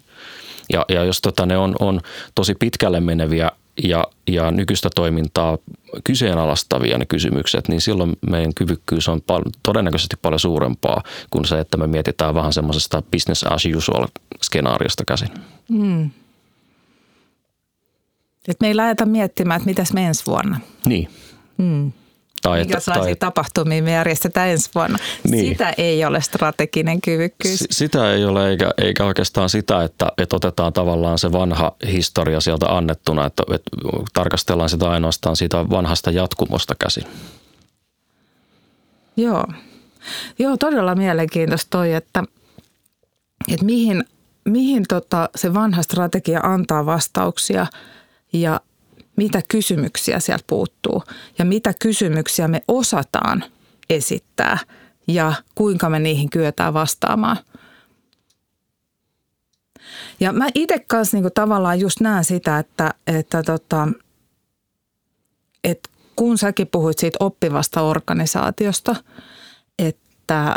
Ja, 0.73 0.85
ja 0.89 1.03
jos 1.03 1.21
tota, 1.21 1.45
ne 1.45 1.57
on, 1.57 1.75
on 1.79 2.01
tosi 2.35 2.55
pitkälle 2.55 2.99
meneviä 2.99 3.51
ja, 3.83 4.05
ja 4.27 4.51
nykyistä 4.51 4.89
toimintaa 4.95 5.57
kyseenalaistavia 6.03 6.97
ne 6.97 7.05
kysymykset, 7.05 7.67
niin 7.67 7.81
silloin 7.81 8.13
meidän 8.29 8.53
kyvykkyys 8.53 9.09
on 9.09 9.21
pal- 9.21 9.51
todennäköisesti 9.63 10.15
paljon 10.21 10.39
suurempaa 10.39 11.03
kuin 11.29 11.45
se, 11.45 11.59
että 11.59 11.77
me 11.77 11.87
mietitään 11.87 12.35
vähän 12.35 12.53
semmoisesta 12.53 13.03
business 13.11 13.43
as 13.43 13.63
usual 13.75 14.07
skenaariosta 14.41 15.03
käsin. 15.07 15.29
Mm. 15.69 16.09
Et 18.47 18.61
me 18.61 18.67
ei 18.67 18.75
lähdetä 18.75 19.05
miettimään, 19.05 19.57
että 19.57 19.69
mitäs 19.69 19.93
me 19.93 20.05
ensi 20.05 20.25
vuonna. 20.25 20.59
Niin. 20.85 21.09
Mm. 21.57 21.91
Tai 22.41 22.59
Minkälaisia 22.59 22.93
tai, 22.93 23.15
tapahtumia 23.15 23.83
me 23.83 23.91
järjestetään 23.91 24.49
ensi 24.49 24.69
vuonna. 24.75 24.97
Niin. 25.29 25.45
Sitä 25.45 25.73
ei 25.77 26.05
ole 26.05 26.21
strateginen 26.21 27.01
kyvykkyys. 27.01 27.59
S- 27.59 27.67
sitä 27.71 28.13
ei 28.13 28.25
ole, 28.25 28.49
eikä, 28.49 28.71
eikä 28.77 29.05
oikeastaan 29.05 29.49
sitä, 29.49 29.83
että, 29.83 30.11
että 30.17 30.35
otetaan 30.35 30.73
tavallaan 30.73 31.19
se 31.19 31.31
vanha 31.31 31.75
historia 31.91 32.41
sieltä 32.41 32.65
annettuna, 32.65 33.25
että, 33.25 33.43
että 33.53 33.71
tarkastellaan 34.13 34.69
sitä 34.69 34.89
ainoastaan 34.89 35.35
siitä 35.35 35.69
vanhasta 35.69 36.11
jatkumosta 36.11 36.75
käsin. 36.79 37.03
Joo. 39.17 39.45
Joo, 40.39 40.57
todella 40.57 40.95
mielenkiintoista 40.95 41.67
toi, 41.69 41.93
että, 41.93 42.23
että 43.53 43.65
mihin, 43.65 44.03
mihin 44.45 44.83
tota 44.89 45.29
se 45.35 45.53
vanha 45.53 45.81
strategia 45.81 46.39
antaa 46.43 46.85
vastauksia 46.85 47.67
ja 48.33 48.61
mitä 49.19 49.41
kysymyksiä 49.47 50.19
sieltä 50.19 50.43
puuttuu 50.47 51.03
ja 51.39 51.45
mitä 51.45 51.73
kysymyksiä 51.79 52.47
me 52.47 52.61
osataan 52.67 53.43
esittää 53.89 54.57
ja 55.07 55.33
kuinka 55.55 55.89
me 55.89 55.99
niihin 55.99 56.29
kyetään 56.29 56.73
vastaamaan. 56.73 57.37
Ja 60.19 60.33
mä 60.33 60.47
itse 60.55 60.79
kanssa 60.87 61.17
niinku 61.17 61.29
tavallaan 61.29 61.79
just 61.79 61.99
näen 61.99 62.23
sitä, 62.23 62.59
että, 62.59 62.93
että, 63.07 63.43
tota, 63.43 63.87
että 65.63 65.89
kun 66.15 66.37
säkin 66.37 66.67
puhuit 66.67 66.99
siitä 66.99 67.17
oppivasta 67.19 67.81
organisaatiosta, 67.81 68.95
että, 69.79 70.55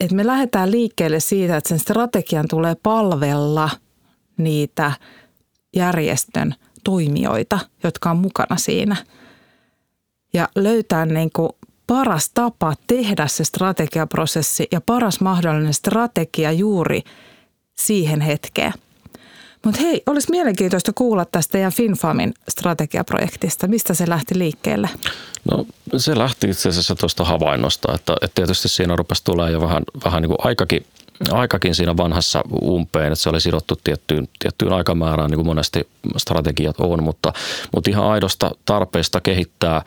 että 0.00 0.16
me 0.16 0.26
lähdetään 0.26 0.70
liikkeelle 0.70 1.20
siitä, 1.20 1.56
että 1.56 1.68
sen 1.68 1.78
strategian 1.78 2.48
tulee 2.48 2.76
palvella 2.82 3.70
niitä 4.36 4.92
järjestön 5.76 6.54
toimijoita, 6.84 7.58
jotka 7.84 8.10
on 8.10 8.16
mukana 8.16 8.56
siinä. 8.56 8.96
Ja 10.32 10.48
löytää 10.54 11.06
niin 11.06 11.30
kuin 11.32 11.50
paras 11.86 12.30
tapa 12.34 12.74
tehdä 12.86 13.26
se 13.26 13.44
strategiaprosessi 13.44 14.68
ja 14.72 14.80
paras 14.80 15.20
mahdollinen 15.20 15.74
strategia 15.74 16.52
juuri 16.52 17.02
siihen 17.74 18.20
hetkeen. 18.20 18.72
Mutta 19.64 19.80
hei, 19.80 20.02
olisi 20.06 20.30
mielenkiintoista 20.30 20.92
kuulla 20.94 21.24
tästä 21.24 21.58
ja 21.58 21.70
FinFamin 21.70 22.34
strategiaprojektista. 22.48 23.68
Mistä 23.68 23.94
se 23.94 24.08
lähti 24.08 24.38
liikkeelle? 24.38 24.88
No 25.50 25.66
se 25.96 26.18
lähti 26.18 26.50
itse 26.50 26.68
asiassa 26.68 26.94
tuosta 26.94 27.24
havainnosta, 27.24 27.94
että, 27.94 28.12
että 28.22 28.34
tietysti 28.34 28.68
siinä 28.68 28.96
rupesi 28.96 29.24
tulee 29.24 29.50
jo 29.50 29.60
vähän, 29.60 29.82
vähän 30.04 30.22
niin 30.22 30.28
kuin 30.28 30.38
aikakin 30.40 30.86
aikakin 31.32 31.74
siinä 31.74 31.96
vanhassa 31.96 32.42
umpeen, 32.62 33.12
että 33.12 33.22
se 33.22 33.28
oli 33.28 33.40
sidottu 33.40 33.74
tiettyyn, 33.84 34.28
tiettyyn 34.38 34.72
aikamäärään, 34.72 35.30
niin 35.30 35.38
kuin 35.38 35.46
monesti 35.46 35.88
strategiat 36.16 36.80
on, 36.80 37.02
mutta, 37.02 37.32
mutta 37.74 37.90
ihan 37.90 38.06
aidosta 38.06 38.50
tarpeesta 38.64 39.20
kehittää 39.20 39.82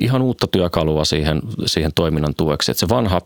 ihan 0.00 0.22
uutta 0.22 0.46
työkalua 0.46 1.04
siihen, 1.04 1.42
siihen 1.66 1.92
toiminnan 1.94 2.34
tueksi. 2.34 2.70
Että 2.70 2.80
se 2.80 2.88
vanha 2.88 3.20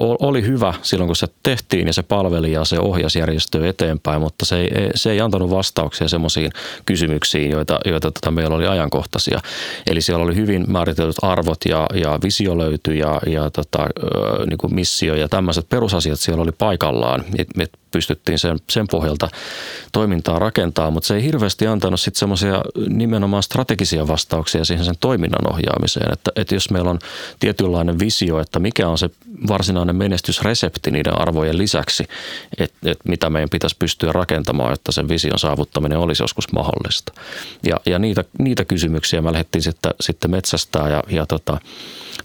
oli 0.00 0.42
hyvä 0.42 0.74
silloin, 0.82 1.08
kun 1.08 1.16
se 1.16 1.26
tehtiin 1.42 1.86
ja 1.86 1.92
se 1.92 2.02
palveli 2.02 2.52
ja 2.52 2.64
se 2.64 2.78
ohjasi 2.78 3.18
järjestöä 3.18 3.68
eteenpäin, 3.68 4.20
mutta 4.20 4.44
se 4.44 4.60
ei, 4.60 4.90
se 4.94 5.10
ei 5.10 5.20
antanut 5.20 5.50
vastauksia 5.50 6.08
semmoisiin 6.08 6.50
kysymyksiin, 6.86 7.50
joita, 7.50 7.78
joita 7.84 8.10
tota 8.10 8.30
meillä 8.30 8.56
oli 8.56 8.66
ajankohtaisia. 8.66 9.40
Eli 9.86 10.00
siellä 10.00 10.24
oli 10.24 10.34
hyvin 10.34 10.64
määritellyt 10.68 11.16
arvot 11.22 11.58
ja, 11.68 11.86
ja 11.94 12.18
visio 12.22 12.58
löytyi 12.58 12.98
ja, 12.98 13.20
ja 13.26 13.50
tota, 13.50 13.86
niin 14.46 14.58
kuin 14.58 14.74
missio 14.74 15.14
ja 15.14 15.28
tämmöiset 15.28 15.68
perusasiat 15.68 16.20
siellä 16.20 16.42
oli 16.42 16.52
paikallaan. 16.52 17.24
Et, 17.38 17.48
et 17.60 17.70
pystyttiin 17.94 18.38
sen, 18.38 18.58
sen 18.70 18.86
pohjalta 18.90 19.28
toimintaa 19.92 20.38
rakentaa, 20.38 20.90
mutta 20.90 21.06
se 21.06 21.14
ei 21.14 21.24
hirveästi 21.24 21.66
antanut 21.66 22.00
sitten 22.00 22.18
semmoisia 22.18 22.62
nimenomaan 22.88 23.42
strategisia 23.42 24.08
vastauksia 24.08 24.64
siihen 24.64 24.84
sen 24.84 24.94
toiminnan 25.24 25.52
ohjaamiseen. 25.52 26.12
Että, 26.12 26.30
että 26.36 26.54
jos 26.54 26.70
meillä 26.70 26.90
on 26.90 26.98
tietynlainen 27.40 27.98
visio, 27.98 28.38
että 28.38 28.58
mikä 28.58 28.88
on 28.88 28.98
se 28.98 29.10
varsinainen 29.48 29.96
menestysresepti 29.96 30.90
niiden 30.90 31.20
arvojen 31.20 31.58
lisäksi, 31.58 32.04
että, 32.58 32.90
että 32.90 33.08
mitä 33.08 33.30
meidän 33.30 33.50
pitäisi 33.50 33.76
pystyä 33.78 34.12
rakentamaan, 34.12 34.72
että 34.72 34.92
sen 34.92 35.08
vision 35.08 35.38
saavuttaminen 35.38 35.98
olisi 35.98 36.22
joskus 36.22 36.52
mahdollista. 36.52 37.12
Ja, 37.66 37.76
ja 37.86 37.98
niitä, 37.98 38.24
niitä 38.38 38.64
kysymyksiä 38.64 39.22
me 39.22 39.32
lähdettiin 39.32 39.62
sitten, 39.62 39.92
sitten 40.00 40.30
metsästää 40.30 40.88
ja, 40.88 41.02
ja 41.08 41.26
tota, 41.26 41.58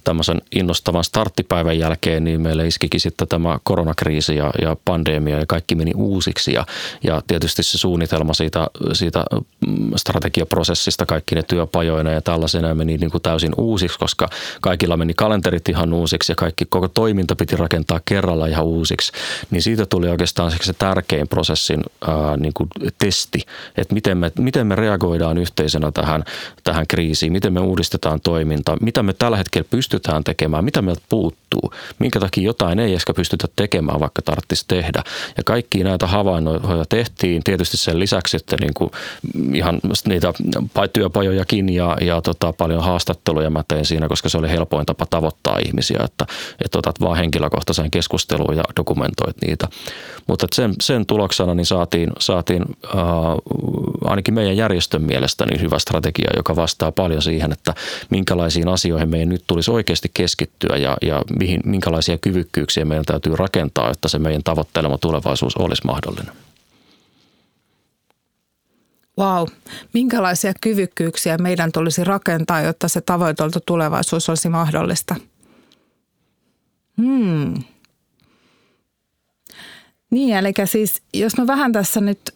tämmöisen 0.04 0.42
innostavan 0.52 1.04
starttipäivän 1.04 1.80
jälkeen, 1.80 2.24
niin 2.24 2.42
meille 2.42 2.68
iskikin 2.68 3.00
sitten 3.00 3.28
tämä 3.28 3.60
koronakriisi 3.64 4.36
ja, 4.36 4.52
ja 4.62 4.76
pandemia 4.86 5.40
ja 5.40 5.46
kaikki 5.46 5.76
meni 5.76 5.92
uusiksi. 5.96 6.54
Ja, 6.54 6.66
ja 7.04 7.22
tietysti 7.28 7.64
se 7.64 7.78
suunnitelma 7.78 8.34
siitä, 8.34 8.68
siitä 8.94 9.24
mm, 9.68 9.92
strategiaprosessista, 9.96 11.06
kaikki 11.06 11.36
ne 11.36 11.44
työpajoina 11.44 12.12
ja 12.12 12.22
tällaisena 12.22 12.68
meni 12.90 12.98
niin 12.98 13.12
kuin 13.12 13.22
täysin 13.22 13.54
uusiksi, 13.58 14.00
koska 14.00 14.28
kaikilla 14.62 14.98
meni 14.98 15.14
kalenterit 15.14 15.70
ihan 15.70 15.94
uusiksi 15.94 16.32
ja 16.32 16.36
kaikki 16.36 16.66
koko 16.70 16.88
toiminta 16.88 17.36
piti 17.36 17.56
rakentaa 17.56 18.00
kerralla 18.06 18.48
ihan 18.48 18.66
uusiksi. 18.66 19.12
Niin 19.52 19.62
siitä 19.62 19.86
tuli 19.86 20.10
oikeastaan 20.10 20.52
se 20.62 20.74
tärkein 20.74 21.28
prosessin 21.28 21.84
ää, 22.08 22.38
niin 22.38 22.54
kuin 22.54 22.70
testi, 22.98 23.42
että 23.78 23.94
miten 23.94 24.18
me, 24.18 24.32
miten 24.40 24.68
me 24.68 24.76
reagoidaan 24.76 25.38
yhteisönä 25.38 25.92
tähän, 25.92 26.24
tähän 26.64 26.88
kriisiin, 26.88 27.32
miten 27.32 27.54
me 27.54 27.60
uudistetaan 27.60 28.22
toiminta, 28.22 28.78
mitä 28.82 29.04
me 29.04 29.14
tällä 29.14 29.38
hetkellä 29.38 29.68
pystytään 29.72 30.24
tekemään, 30.24 30.66
mitä 30.66 30.82
meiltä 30.82 31.02
puuttuu, 31.10 31.74
minkä 32.00 32.20
takia 32.20 32.44
jotain 32.44 32.80
ei 32.80 32.94
ehkä 32.94 33.14
pystytä 33.14 33.48
tekemään, 33.56 34.00
vaikka 34.00 34.22
tarvitsisi 34.22 34.66
tehdä. 34.68 35.04
Ja 35.38 35.44
kaikki 35.44 35.84
näitä 35.84 36.08
havainnoja 36.08 36.86
tehtiin 36.90 37.44
tietysti 37.44 37.78
sen 37.78 38.00
lisäksi, 38.00 38.38
että 38.38 38.56
niin 38.60 38.74
kuin 38.74 38.92
ihan 39.54 39.80
niitä 40.06 40.34
työpajojakin 40.94 41.70
ja, 41.70 41.98
ja 42.02 42.22
tota, 42.22 42.54
paljon 42.54 42.79
haastatteluja 42.82 43.50
mä 43.50 43.64
tein 43.68 43.86
siinä, 43.86 44.08
koska 44.08 44.30
se 44.30 44.38
oli 44.38 44.50
helpoin 44.50 44.86
tapa 44.86 45.06
tavoittaa 45.06 45.60
ihmisiä, 45.66 46.00
että, 46.06 46.26
että 46.66 46.78
otat 46.78 47.02
vaan 47.02 47.18
henkilökohtaiseen 47.18 47.92
keskusteluun 47.92 48.58
ja 48.58 48.64
dokumentoit 48.78 49.36
niitä. 49.48 49.68
Mutta 50.28 50.48
sen, 50.56 50.74
sen 50.82 51.06
tuloksena 51.06 51.56
niin 51.56 51.66
saatiin, 51.66 52.10
saatiin 52.20 52.66
äh, 52.86 53.02
ainakin 54.04 54.34
meidän 54.34 54.58
järjestön 54.58 55.02
mielestä 55.02 55.46
niin 55.46 55.62
hyvä 55.62 55.80
strategia, 55.80 56.30
joka 56.38 56.56
vastaa 56.56 56.92
paljon 56.92 57.22
siihen, 57.22 57.52
että 57.52 57.74
minkälaisiin 58.10 58.68
asioihin 58.68 59.10
meidän 59.10 59.30
nyt 59.30 59.44
tulisi 59.48 59.72
oikeasti 59.72 60.12
keskittyä 60.14 60.78
ja, 60.78 60.98
ja 61.02 61.22
mihin, 61.40 61.62
minkälaisia 61.66 62.18
kyvykkyyksiä 62.18 62.86
meidän 62.86 63.06
täytyy 63.06 63.36
rakentaa, 63.36 63.92
että 63.92 64.08
se 64.08 64.20
meidän 64.20 64.44
tavoittelema 64.44 64.98
tulevaisuus 64.98 65.58
olisi 65.58 65.82
mahdollinen. 65.86 66.49
Wow. 69.20 69.48
Minkälaisia 69.94 70.54
kyvykkyyksiä 70.62 71.38
meidän 71.38 71.72
tulisi 71.72 72.04
rakentaa, 72.04 72.62
jotta 72.62 72.88
se 72.88 73.02
tavoiteltu 73.02 73.60
tulevaisuus 73.66 74.30
olisi 74.30 74.50
mahdollista? 74.50 75.16
Hmm. 76.98 77.54
Niin, 80.12 80.38
eli 80.38 80.54
siis 80.66 81.02
jos 81.14 81.38
mä 81.38 81.48
vähän 81.48 81.72
tässä 81.72 82.02
nyt 82.02 82.36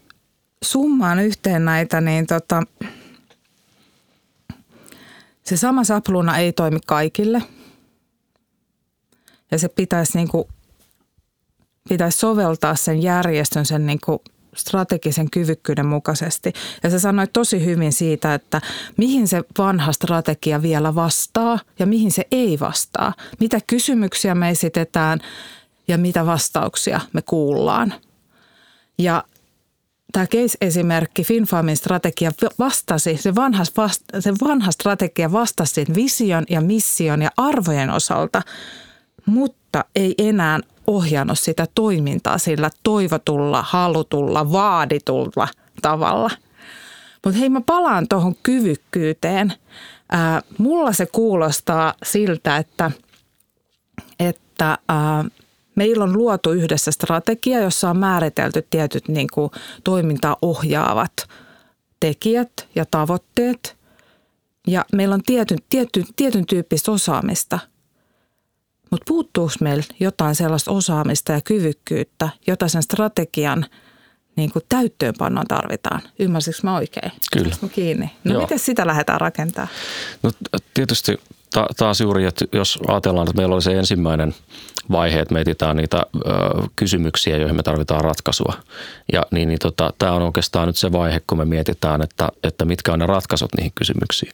summaan 0.64 1.20
yhteen 1.20 1.66
näitä, 1.66 2.02
niin 2.02 2.28
tota, 2.28 2.64
se 5.44 5.58
sama 5.58 5.84
sapluna 5.84 6.38
ei 6.38 6.54
toimi 6.54 6.80
kaikille. 6.86 7.42
Ja 9.52 9.60
se 9.60 9.70
pitäisi, 9.70 10.18
niin 10.18 10.28
kuin, 10.28 10.48
pitäisi 11.90 12.20
soveltaa 12.20 12.76
sen 12.76 13.02
järjestön 13.02 13.66
sen 13.66 13.86
niin 13.86 14.00
kuin 14.06 14.20
strategisen 14.56 15.32
kyvykkyyden 15.32 15.86
mukaisesti. 15.86 16.54
Ja 16.84 16.90
se 16.90 17.00
sanoi 17.00 17.28
tosi 17.28 17.66
hyvin 17.66 17.94
siitä, 17.94 18.34
että 18.34 18.62
mihin 18.98 19.28
se 19.28 19.44
vanha 19.58 19.94
strategia 19.94 20.62
vielä 20.62 20.96
vastaa 20.96 21.60
ja 21.80 21.86
mihin 21.86 22.12
se 22.12 22.28
ei 22.32 22.60
vastaa. 22.60 23.14
Mitä 23.40 23.60
kysymyksiä 23.68 24.36
me 24.36 24.50
esitetään 24.50 25.20
ja 25.88 25.98
mitä 25.98 26.26
vastauksia 26.26 27.02
me 27.14 27.22
kuullaan. 27.22 27.94
Ja 28.98 29.24
tämä 30.12 30.28
case-esimerkki, 30.28 31.24
FinFamin 31.24 31.78
strategia 31.78 32.32
vastasi, 32.60 33.18
se 33.18 33.36
vanha, 33.36 33.64
vasta, 33.78 34.22
se 34.22 34.34
vanha 34.44 34.72
strategia 34.72 35.32
vastasi 35.32 35.86
vision 35.96 36.44
ja 36.50 36.62
mission 36.62 37.22
ja 37.22 37.30
arvojen 37.38 37.90
osalta, 37.90 38.42
mutta 39.26 39.63
ei 39.96 40.16
enää 40.18 40.60
ohjannut 40.88 41.40
sitä 41.40 41.68
toimintaa 41.76 42.38
sillä 42.38 42.70
toivotulla, 42.84 43.62
halutulla, 43.68 44.52
vaaditulla 44.52 45.48
tavalla. 45.82 46.30
Mutta 47.26 47.40
hei, 47.40 47.50
mä 47.50 47.62
palaan 47.62 48.08
tuohon 48.08 48.36
kyvykkyyteen. 48.44 49.54
Ää, 50.12 50.42
mulla 50.58 50.94
se 50.94 51.06
kuulostaa 51.06 51.94
siltä, 52.04 52.58
että, 52.58 52.92
että 54.20 54.78
ää, 54.90 55.26
Meillä 55.76 56.04
on 56.04 56.14
luotu 56.14 56.52
yhdessä 56.52 56.92
strategia, 56.92 57.60
jossa 57.60 57.90
on 57.90 57.98
määritelty 57.98 58.68
tietyt 58.70 59.08
niin 59.08 59.28
kuin, 59.34 59.52
toimintaa 59.84 60.38
ohjaavat 60.42 61.14
tekijät 62.00 62.68
ja 62.76 62.86
tavoitteet. 62.86 63.78
Ja 64.68 64.86
meillä 64.94 65.16
on 65.16 65.24
tietyn, 65.26 65.58
tietyn, 65.70 66.06
tietyn 66.16 66.46
tyyppistä 66.46 66.92
osaamista. 66.92 67.60
Mutta 68.94 69.06
puuttuuko 69.08 69.54
meillä 69.62 69.84
jotain 70.00 70.36
sellaista 70.36 70.72
osaamista 70.72 71.32
ja 71.32 71.42
kyvykkyyttä, 71.42 72.30
jota 72.48 72.68
sen 72.68 72.84
strategian 72.84 73.66
niin 74.36 74.52
kuin 74.52 74.64
täyttöönpannoon 74.70 75.48
tarvitaan. 75.48 76.02
Ymmärsikö 76.20 76.58
mä 76.64 76.76
oikein? 76.76 77.12
Kyllä. 77.34 77.56
Mä 77.62 77.68
kiinni? 77.70 78.12
No 78.24 78.40
miten 78.40 78.60
sitä 78.60 78.88
lähdetään 78.88 79.22
rakentamaan? 79.22 79.70
No 80.24 80.32
tietysti 80.74 81.18
taas 81.78 82.02
juuri, 82.02 82.26
että 82.26 82.46
jos 82.54 82.80
ajatellaan, 82.88 83.28
että 83.28 83.38
meillä 83.38 83.54
oli 83.54 83.62
se 83.62 83.74
ensimmäinen 83.80 84.36
vaiheet, 84.92 85.32
me 85.32 85.42
etsitään 85.42 85.78
niitä 85.78 85.98
ö, 85.98 86.20
kysymyksiä, 86.76 87.38
joihin 87.38 87.56
me 87.56 87.64
tarvitaan 87.64 88.04
ratkaisua. 88.04 88.54
Ja 89.14 89.26
niin, 89.32 89.48
niin 89.48 89.60
tota, 89.60 89.94
tämä 90.00 90.12
on 90.12 90.22
oikeastaan 90.22 90.68
nyt 90.68 90.76
se 90.76 90.92
vaihe, 90.92 91.22
kun 91.28 91.38
me 91.38 91.46
mietitään, 91.46 92.02
että, 92.02 92.30
että 92.44 92.66
mitkä 92.66 92.94
on 92.94 93.00
ne 93.00 93.06
ratkaisut 93.06 93.50
niihin 93.58 93.72
kysymyksiin. 93.76 94.32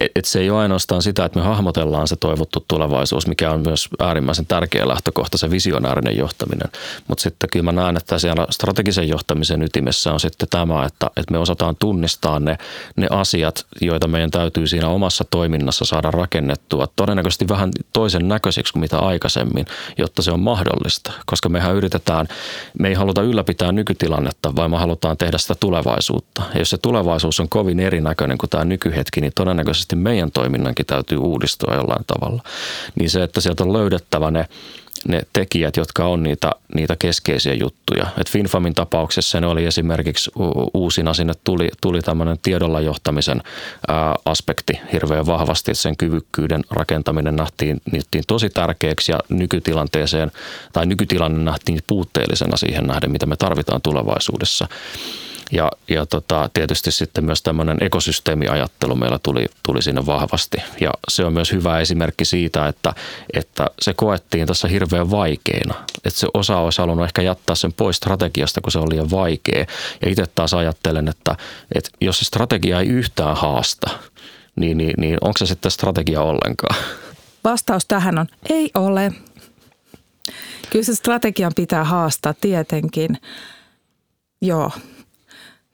Et, 0.00 0.10
et 0.16 0.24
se 0.24 0.40
ei 0.40 0.50
ole 0.50 0.60
ainoastaan 0.60 1.02
sitä, 1.02 1.24
että 1.24 1.38
me 1.38 1.44
hahmotellaan 1.44 2.08
se 2.08 2.16
toivottu 2.16 2.64
tulevaisuus, 2.68 3.26
mikä 3.26 3.50
on 3.50 3.60
myös 3.60 3.88
äärimmäisen 3.98 4.46
tärkeä 4.46 4.88
lähtökohta, 4.88 5.38
se 5.38 5.50
visionäärinen 5.50 6.16
johtaminen. 6.16 6.68
Mutta 7.08 7.22
sitten 7.22 7.50
kyllä 7.52 7.64
mä 7.64 7.72
näen, 7.72 7.96
että 7.96 8.18
siellä 8.18 8.46
strategisen 8.50 9.08
johtamisen 9.08 9.62
ytimessä 9.62 10.12
on 10.12 10.20
sitten 10.20 10.48
tämä, 10.48 10.84
että, 10.84 11.06
että 11.06 11.32
me 11.32 11.38
osataan 11.38 11.76
tunnistaa 11.76 12.40
ne, 12.40 12.58
ne 12.96 13.06
asiat, 13.10 13.66
joita 13.80 14.08
meidän 14.08 14.30
täytyy 14.30 14.66
siinä 14.66 14.88
omassa 14.88 15.24
toiminnassa 15.30 15.84
saada 15.84 16.10
rakennettua. 16.10 16.61
Todennäköisesti 16.96 17.48
vähän 17.48 17.70
toisen 17.92 18.28
näköisiksi 18.28 18.72
kuin 18.72 18.80
mitä 18.80 18.98
aikaisemmin 18.98 19.66
jotta 19.98 20.22
se 20.22 20.30
on 20.30 20.40
mahdollista. 20.40 21.12
Koska 21.26 21.48
mehän 21.48 21.74
yritetään, 21.74 22.28
me 22.78 22.88
ei 22.88 22.94
haluta 22.94 23.22
ylläpitää 23.22 23.72
nykytilannetta, 23.72 24.56
vaan 24.56 24.70
me 24.70 24.76
halutaan 24.76 25.16
tehdä 25.16 25.38
sitä 25.38 25.54
tulevaisuutta. 25.54 26.42
Ja 26.54 26.58
jos 26.58 26.70
se 26.70 26.78
tulevaisuus 26.78 27.40
on 27.40 27.48
kovin 27.48 27.80
erinäköinen 27.80 28.38
kuin 28.38 28.50
tämä 28.50 28.64
nykyhetki, 28.64 29.20
niin 29.20 29.32
todennäköisesti 29.34 29.96
meidän 29.96 30.30
toiminnankin 30.30 30.86
täytyy 30.86 31.18
uudistua 31.18 31.74
jollain 31.74 32.04
tavalla. 32.06 32.42
Niin 32.98 33.10
se, 33.10 33.22
että 33.22 33.40
sieltä 33.40 33.64
on 33.64 33.72
löydettävä 33.72 34.30
ne 34.30 34.48
ne 35.08 35.22
tekijät, 35.32 35.76
jotka 35.76 36.04
on 36.04 36.22
niitä, 36.22 36.52
niitä 36.74 36.96
keskeisiä 36.98 37.54
juttuja. 37.54 38.06
Et 38.18 38.30
Finfamin 38.30 38.74
tapauksessa 38.74 39.40
ne 39.40 39.46
oli 39.46 39.64
esimerkiksi 39.64 40.30
uusina 40.74 41.14
sinne 41.14 41.32
tuli, 41.44 41.68
tuli 41.80 42.00
tämmöinen 42.00 42.38
tiedolla 42.42 42.80
johtamisen 42.80 43.42
ää, 43.88 44.14
aspekti 44.24 44.80
hirveän 44.92 45.26
vahvasti, 45.26 45.74
sen 45.74 45.96
kyvykkyyden 45.96 46.64
rakentaminen 46.70 47.36
nähtiin, 47.36 47.80
nähtiin 47.92 48.24
tosi 48.26 48.50
tärkeäksi 48.50 49.12
ja 49.12 49.20
nykytilanteeseen 49.28 50.32
tai 50.72 50.86
nykytilanne 50.86 51.44
nähtiin 51.44 51.80
puutteellisena 51.86 52.56
siihen 52.56 52.86
nähden, 52.86 53.10
mitä 53.10 53.26
me 53.26 53.36
tarvitaan 53.36 53.82
tulevaisuudessa. 53.82 54.68
Ja, 55.52 55.70
ja 55.88 56.06
tota, 56.06 56.50
tietysti 56.54 56.90
sitten 56.92 57.24
myös 57.24 57.42
tämmöinen 57.42 57.78
ekosysteemiajattelu 57.80 58.94
meillä 58.94 59.18
tuli, 59.18 59.46
tuli 59.62 59.82
sinne 59.82 60.06
vahvasti. 60.06 60.58
Ja 60.80 60.90
se 61.08 61.24
on 61.24 61.32
myös 61.32 61.52
hyvä 61.52 61.80
esimerkki 61.80 62.24
siitä, 62.24 62.68
että, 62.68 62.94
että 63.34 63.66
se 63.80 63.94
koettiin 63.94 64.46
tässä 64.46 64.68
hirveän 64.68 65.10
vaikeana. 65.10 65.74
Että 66.04 66.20
se 66.20 66.28
osa 66.34 66.56
olisi 66.56 66.82
halunnut 66.82 67.06
ehkä 67.06 67.22
jättää 67.22 67.56
sen 67.56 67.72
pois 67.72 67.96
strategiasta, 67.96 68.60
kun 68.60 68.72
se 68.72 68.78
oli 68.78 68.90
liian 68.90 69.10
vaikea. 69.10 69.66
Ja 70.02 70.10
itse 70.10 70.24
taas 70.34 70.54
ajattelen, 70.54 71.08
että, 71.08 71.36
että 71.74 71.90
jos 72.00 72.18
se 72.18 72.24
strategia 72.24 72.80
ei 72.80 72.86
yhtään 72.86 73.36
haasta– 73.36 73.90
niin, 74.56 74.78
niin, 74.78 74.94
niin 74.98 75.18
onko 75.20 75.38
se 75.38 75.46
sitten 75.46 75.70
strategia 75.70 76.22
ollenkaan? 76.22 76.76
Vastaus 77.44 77.86
tähän 77.86 78.18
on 78.18 78.26
ei 78.50 78.70
ole. 78.74 79.12
Kyllä 80.70 80.84
se 80.84 80.94
strategian 80.94 81.52
pitää 81.56 81.84
haastaa 81.84 82.34
tietenkin. 82.34 83.18
Joo, 84.42 84.70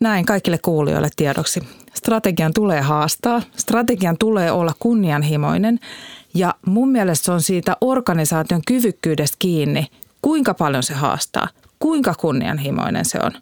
näin 0.00 0.26
kaikille 0.26 0.59
kuulijoille 0.59 1.09
tiedoksi. 1.17 1.61
Strategian 1.95 2.52
tulee 2.55 2.81
haastaa, 2.81 3.43
strategian 3.57 4.17
tulee 4.19 4.52
olla 4.52 4.73
kunnianhimoinen 4.78 5.78
ja 6.35 6.55
mun 6.67 6.88
mielestä 6.88 7.25
se 7.25 7.33
on 7.33 7.43
siitä 7.43 7.76
organisaation 7.81 8.62
kyvykkyydestä 8.67 9.37
kiinni, 9.38 9.87
kuinka 10.23 10.55
paljon 10.55 10.83
se 10.83 10.95
haastaa, 10.95 11.49
kuinka 11.78 12.14
kunnianhimoinen 12.14 13.05
se 13.05 13.19
on. 13.23 13.33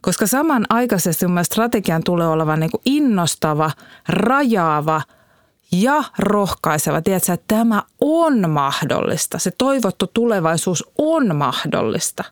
Koska 0.00 0.26
samanaikaisesti 0.26 1.26
mun 1.26 1.44
strategian 1.44 2.02
tulee 2.04 2.26
olla 2.26 2.56
niin 2.56 2.70
kuin 2.70 2.82
innostava, 2.84 3.70
rajaava 4.08 5.02
ja 5.72 6.04
rohkaiseva. 6.18 7.02
Tiedätkö, 7.02 7.32
että 7.32 7.54
tämä 7.56 7.82
on 8.00 8.50
mahdollista. 8.50 9.38
Se 9.38 9.50
toivottu 9.50 10.06
tulevaisuus 10.06 10.84
on 10.98 11.36
mahdollista. 11.36 12.24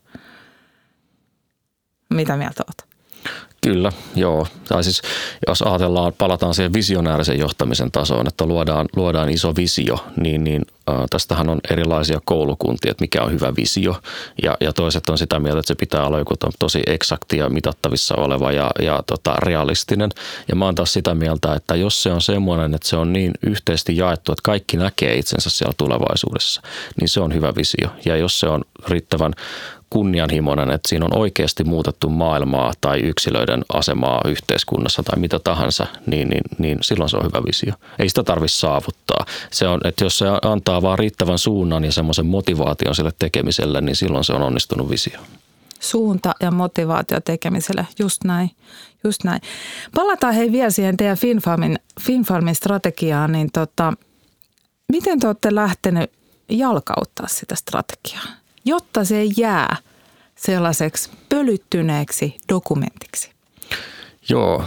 Mitä 2.10 2.36
mieltä 2.36 2.64
olet? 2.66 2.87
Kyllä, 3.60 3.92
joo. 4.16 4.46
Tai 4.68 4.84
siis 4.84 5.02
jos 5.46 5.62
ajatellaan, 5.62 6.12
palataan 6.18 6.54
siihen 6.54 6.72
visionäärisen 6.72 7.38
johtamisen 7.38 7.90
tasoon, 7.90 8.26
että 8.26 8.46
luodaan, 8.46 8.86
luodaan 8.96 9.28
iso 9.28 9.56
visio, 9.56 10.04
niin, 10.16 10.44
niin 10.44 10.62
äh, 10.90 10.96
tästähän 11.10 11.48
on 11.48 11.60
erilaisia 11.70 12.20
koulukuntia, 12.24 12.90
että 12.90 13.02
mikä 13.02 13.22
on 13.22 13.32
hyvä 13.32 13.56
visio. 13.56 14.00
Ja, 14.42 14.56
ja 14.60 14.72
toiset 14.72 15.08
on 15.08 15.18
sitä 15.18 15.38
mieltä, 15.38 15.58
että 15.58 15.68
se 15.68 15.74
pitää 15.74 16.06
olla 16.06 16.18
joku 16.18 16.34
tosi 16.58 16.82
eksaktia, 16.86 17.48
mitattavissa 17.48 18.14
oleva 18.14 18.52
ja, 18.52 18.70
ja 18.82 19.02
tota, 19.06 19.36
realistinen. 19.42 20.10
Ja 20.48 20.56
mä 20.56 20.64
oon 20.64 20.74
taas 20.74 20.92
sitä 20.92 21.14
mieltä, 21.14 21.54
että 21.54 21.76
jos 21.76 22.02
se 22.02 22.12
on 22.12 22.22
semmoinen, 22.22 22.74
että 22.74 22.88
se 22.88 22.96
on 22.96 23.12
niin 23.12 23.32
yhteisesti 23.46 23.96
jaettu, 23.96 24.32
että 24.32 24.42
kaikki 24.42 24.76
näkee 24.76 25.14
itsensä 25.14 25.50
siellä 25.50 25.74
tulevaisuudessa, 25.76 26.62
niin 27.00 27.08
se 27.08 27.20
on 27.20 27.34
hyvä 27.34 27.52
visio. 27.56 27.88
Ja 28.04 28.16
jos 28.16 28.40
se 28.40 28.46
on 28.46 28.64
riittävän 28.88 29.32
kunnianhimoinen, 29.90 30.70
että 30.70 30.88
siinä 30.88 31.04
on 31.04 31.16
oikeasti 31.16 31.64
muutettu 31.64 32.08
maailmaa 32.08 32.72
tai 32.80 33.00
yksilöiden 33.00 33.64
asemaa 33.72 34.20
yhteiskunnassa 34.24 35.02
tai 35.02 35.18
mitä 35.18 35.38
tahansa, 35.38 35.86
niin, 36.06 36.28
niin, 36.28 36.42
niin 36.58 36.78
silloin 36.80 37.10
se 37.10 37.16
on 37.16 37.24
hyvä 37.24 37.44
visio. 37.46 37.74
Ei 37.98 38.08
sitä 38.08 38.22
tarvitse 38.22 38.58
saavuttaa. 38.58 39.26
Se 39.50 39.68
on, 39.68 39.80
että 39.84 40.04
jos 40.04 40.18
se 40.18 40.26
antaa 40.42 40.82
vaan 40.82 40.98
riittävän 40.98 41.38
suunnan 41.38 41.84
ja 41.84 41.92
semmoisen 41.92 42.26
motivaation 42.26 42.94
sille 42.94 43.12
tekemiselle, 43.18 43.80
niin 43.80 43.96
silloin 43.96 44.24
se 44.24 44.32
on 44.32 44.42
onnistunut 44.42 44.90
visio. 44.90 45.20
Suunta 45.80 46.34
ja 46.40 46.50
motivaatio 46.50 47.20
tekemiselle, 47.20 47.86
just 47.98 48.24
näin. 48.24 48.50
Just 49.04 49.24
näin. 49.24 49.40
Palataan 49.94 50.34
hei 50.34 50.52
vielä 50.52 50.70
siihen 50.70 50.96
teidän 50.96 51.16
FinFarmin, 51.16 51.78
FinFarmin 52.00 52.54
strategiaan, 52.54 53.32
niin 53.32 53.52
tota, 53.52 53.92
miten 54.92 55.20
te 55.20 55.26
olette 55.26 55.54
lähtenyt 55.54 56.10
jalkauttaa 56.48 57.26
sitä 57.28 57.54
strategiaa? 57.54 58.24
Jotta 58.68 59.04
se 59.04 59.18
ei 59.18 59.30
jää 59.36 59.76
sellaiseksi 60.36 61.10
pölyttyneeksi 61.28 62.36
dokumentiksi? 62.48 63.30
Joo, 64.28 64.64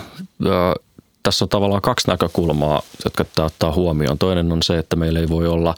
tässä 1.23 1.45
on 1.45 1.49
tavallaan 1.49 1.81
kaksi 1.81 2.07
näkökulmaa, 2.07 2.81
jotka 3.03 3.25
tämä 3.25 3.45
ottaa 3.45 3.73
huomioon. 3.73 4.17
Toinen 4.17 4.51
on 4.51 4.63
se, 4.63 4.77
että 4.77 4.95
meillä 4.95 5.19
ei 5.19 5.29
voi 5.29 5.47
olla 5.47 5.75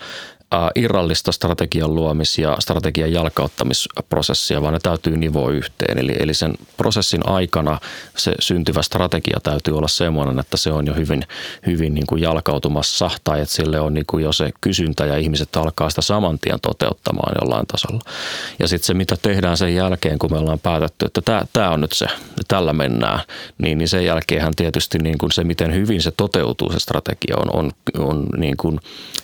irrallista 0.75 1.31
strategian 1.31 1.95
luomis- 1.95 2.37
ja 2.37 2.57
strategian 2.59 3.13
jalkauttamisprosessia, 3.13 4.61
vaan 4.61 4.73
ne 4.73 4.79
täytyy 4.79 5.17
nivoa 5.17 5.51
yhteen. 5.51 5.99
Eli, 5.99 6.15
eli 6.19 6.33
sen 6.33 6.53
prosessin 6.77 7.27
aikana 7.29 7.79
se 8.17 8.35
syntyvä 8.39 8.81
strategia 8.81 9.37
täytyy 9.43 9.77
olla 9.77 9.87
sellainen, 9.87 10.39
että 10.39 10.57
se 10.57 10.71
on 10.71 10.87
jo 10.87 10.93
hyvin, 10.93 11.23
hyvin 11.65 11.93
niin 11.93 12.07
kuin 12.07 12.21
jalkautumassa 12.21 13.09
tai 13.23 13.41
että 13.41 13.55
sille 13.55 13.79
on 13.79 13.93
niin 13.93 14.05
kuin 14.07 14.23
jo 14.23 14.33
se 14.33 14.51
kysyntä 14.61 15.05
ja 15.05 15.17
ihmiset 15.17 15.55
alkaa 15.55 15.89
sitä 15.89 16.01
saman 16.01 16.39
tien 16.39 16.59
toteuttamaan 16.61 17.33
jollain 17.41 17.67
tasolla. 17.67 18.01
Ja 18.59 18.67
sitten 18.67 18.87
se, 18.87 18.93
mitä 18.93 19.15
tehdään 19.21 19.57
sen 19.57 19.75
jälkeen, 19.75 20.19
kun 20.19 20.31
me 20.31 20.37
ollaan 20.37 20.59
päätetty, 20.59 21.05
että 21.05 21.45
tämä, 21.53 21.69
on 21.69 21.81
nyt 21.81 21.91
se, 21.91 22.05
tällä 22.47 22.73
mennään, 22.73 23.19
niin, 23.57 23.77
niin 23.77 23.87
sen 23.87 24.05
jälkeenhän 24.05 24.55
tietysti 24.55 24.97
niin 24.99 25.17
kuin 25.17 25.31
se, 25.31 25.43
miten 25.43 25.73
hyvin 25.73 26.01
se 26.01 26.11
toteutuu 26.11 26.71
se 26.71 26.79
strategia 26.79 27.35
on, 27.37 27.55
on, 27.55 27.71
on 27.97 28.27
niin 28.37 28.57
kuin 28.57 28.79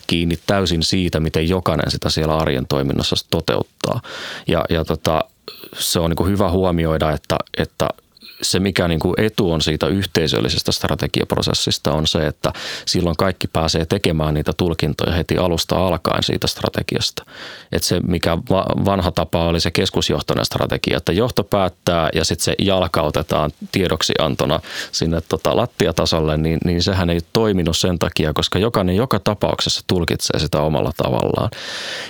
kiinni 0.08 0.40
täysin 0.48 0.84
siitä, 0.84 1.19
miten 1.20 1.50
jokainen 1.50 1.92
sitä 1.92 2.10
siellä 2.10 2.38
arjen 2.38 2.68
toiminnassa 2.68 3.16
toteuttaa. 3.32 4.02
Ja, 4.48 4.66
ja 4.70 4.86
tota, 4.86 5.24
se 5.74 6.00
on 6.00 6.12
niin 6.12 6.28
hyvä 6.28 6.52
huomioida, 6.52 7.12
että, 7.12 7.38
että 7.58 7.90
se, 8.42 8.60
mikä 8.60 8.88
niin 8.88 9.00
kuin 9.00 9.14
etu 9.18 9.52
on 9.52 9.62
siitä 9.62 9.88
yhteisöllisestä 9.88 10.72
strategiaprosessista, 10.72 11.92
on 11.92 12.08
se, 12.08 12.28
että 12.28 12.54
silloin 12.86 13.16
kaikki 13.18 13.48
pääsee 13.48 13.86
tekemään 13.86 14.34
niitä 14.34 14.52
tulkintoja 14.58 15.16
heti 15.16 15.38
alusta 15.38 15.88
alkaen 15.88 16.24
siitä 16.24 16.48
strategiasta. 16.48 17.24
Että 17.72 17.88
se, 17.88 18.00
mikä 18.00 18.38
vanha 18.86 19.12
tapa 19.12 19.46
oli 19.46 19.60
se 19.60 19.72
keskusjohtoinen 19.72 20.46
strategia, 20.46 20.98
että 20.98 21.12
johto 21.12 21.44
päättää 21.44 22.10
ja 22.14 22.26
sitten 22.26 22.44
se 22.44 22.56
jalkautetaan 22.60 23.52
tiedoksiantona 23.72 24.60
sinne 24.92 25.22
tota 25.22 25.56
lattiatasolle, 25.56 26.38
niin, 26.38 26.60
niin 26.66 26.84
sehän 26.84 27.10
ei 27.10 27.20
toiminut 27.34 27.78
sen 27.78 28.00
takia, 28.00 28.34
koska 28.34 28.60
jokainen 28.60 28.96
joka 28.96 29.20
tapauksessa 29.20 29.82
tulkitsee 29.88 30.40
sitä 30.40 30.62
omalla 30.62 30.92
tavallaan. 30.98 31.50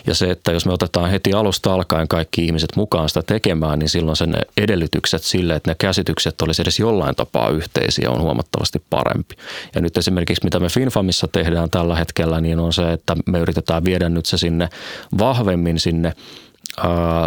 Ja 0.08 0.16
se, 0.16 0.32
että 0.32 0.52
jos 0.52 0.66
me 0.66 0.74
otetaan 0.74 1.10
heti 1.10 1.34
alusta 1.34 1.74
alkaen 1.74 2.08
kaikki 2.08 2.46
ihmiset 2.46 2.76
mukaan 2.76 3.10
sitä 3.10 3.22
tekemään, 3.22 3.80
niin 3.80 3.90
silloin 3.90 4.18
sen 4.18 4.36
edellytykset 4.58 5.24
sille, 5.24 5.56
että 5.56 5.72
ne 5.72 5.76
käsitykset 5.76 6.19
yritykset 6.20 6.42
olisi 6.42 6.62
edes 6.62 6.80
jollain 6.80 7.16
tapaa 7.16 7.50
yhteisiä, 7.50 8.10
on 8.10 8.22
huomattavasti 8.22 8.82
parempi. 8.90 9.36
Ja 9.76 9.82
nyt 9.82 9.98
esimerkiksi 9.98 10.44
mitä 10.44 10.60
me 10.60 10.70
FinFamissa 10.70 11.28
tehdään 11.28 11.70
tällä 11.70 11.96
hetkellä, 11.96 12.42
niin 12.42 12.60
on 12.60 12.74
se, 12.74 12.94
että 12.94 13.16
me 13.26 13.40
yritetään 13.40 13.86
viedä 13.86 14.10
nyt 14.10 14.26
se 14.26 14.38
sinne 14.38 14.70
vahvemmin 15.18 15.80
sinne 15.80 16.14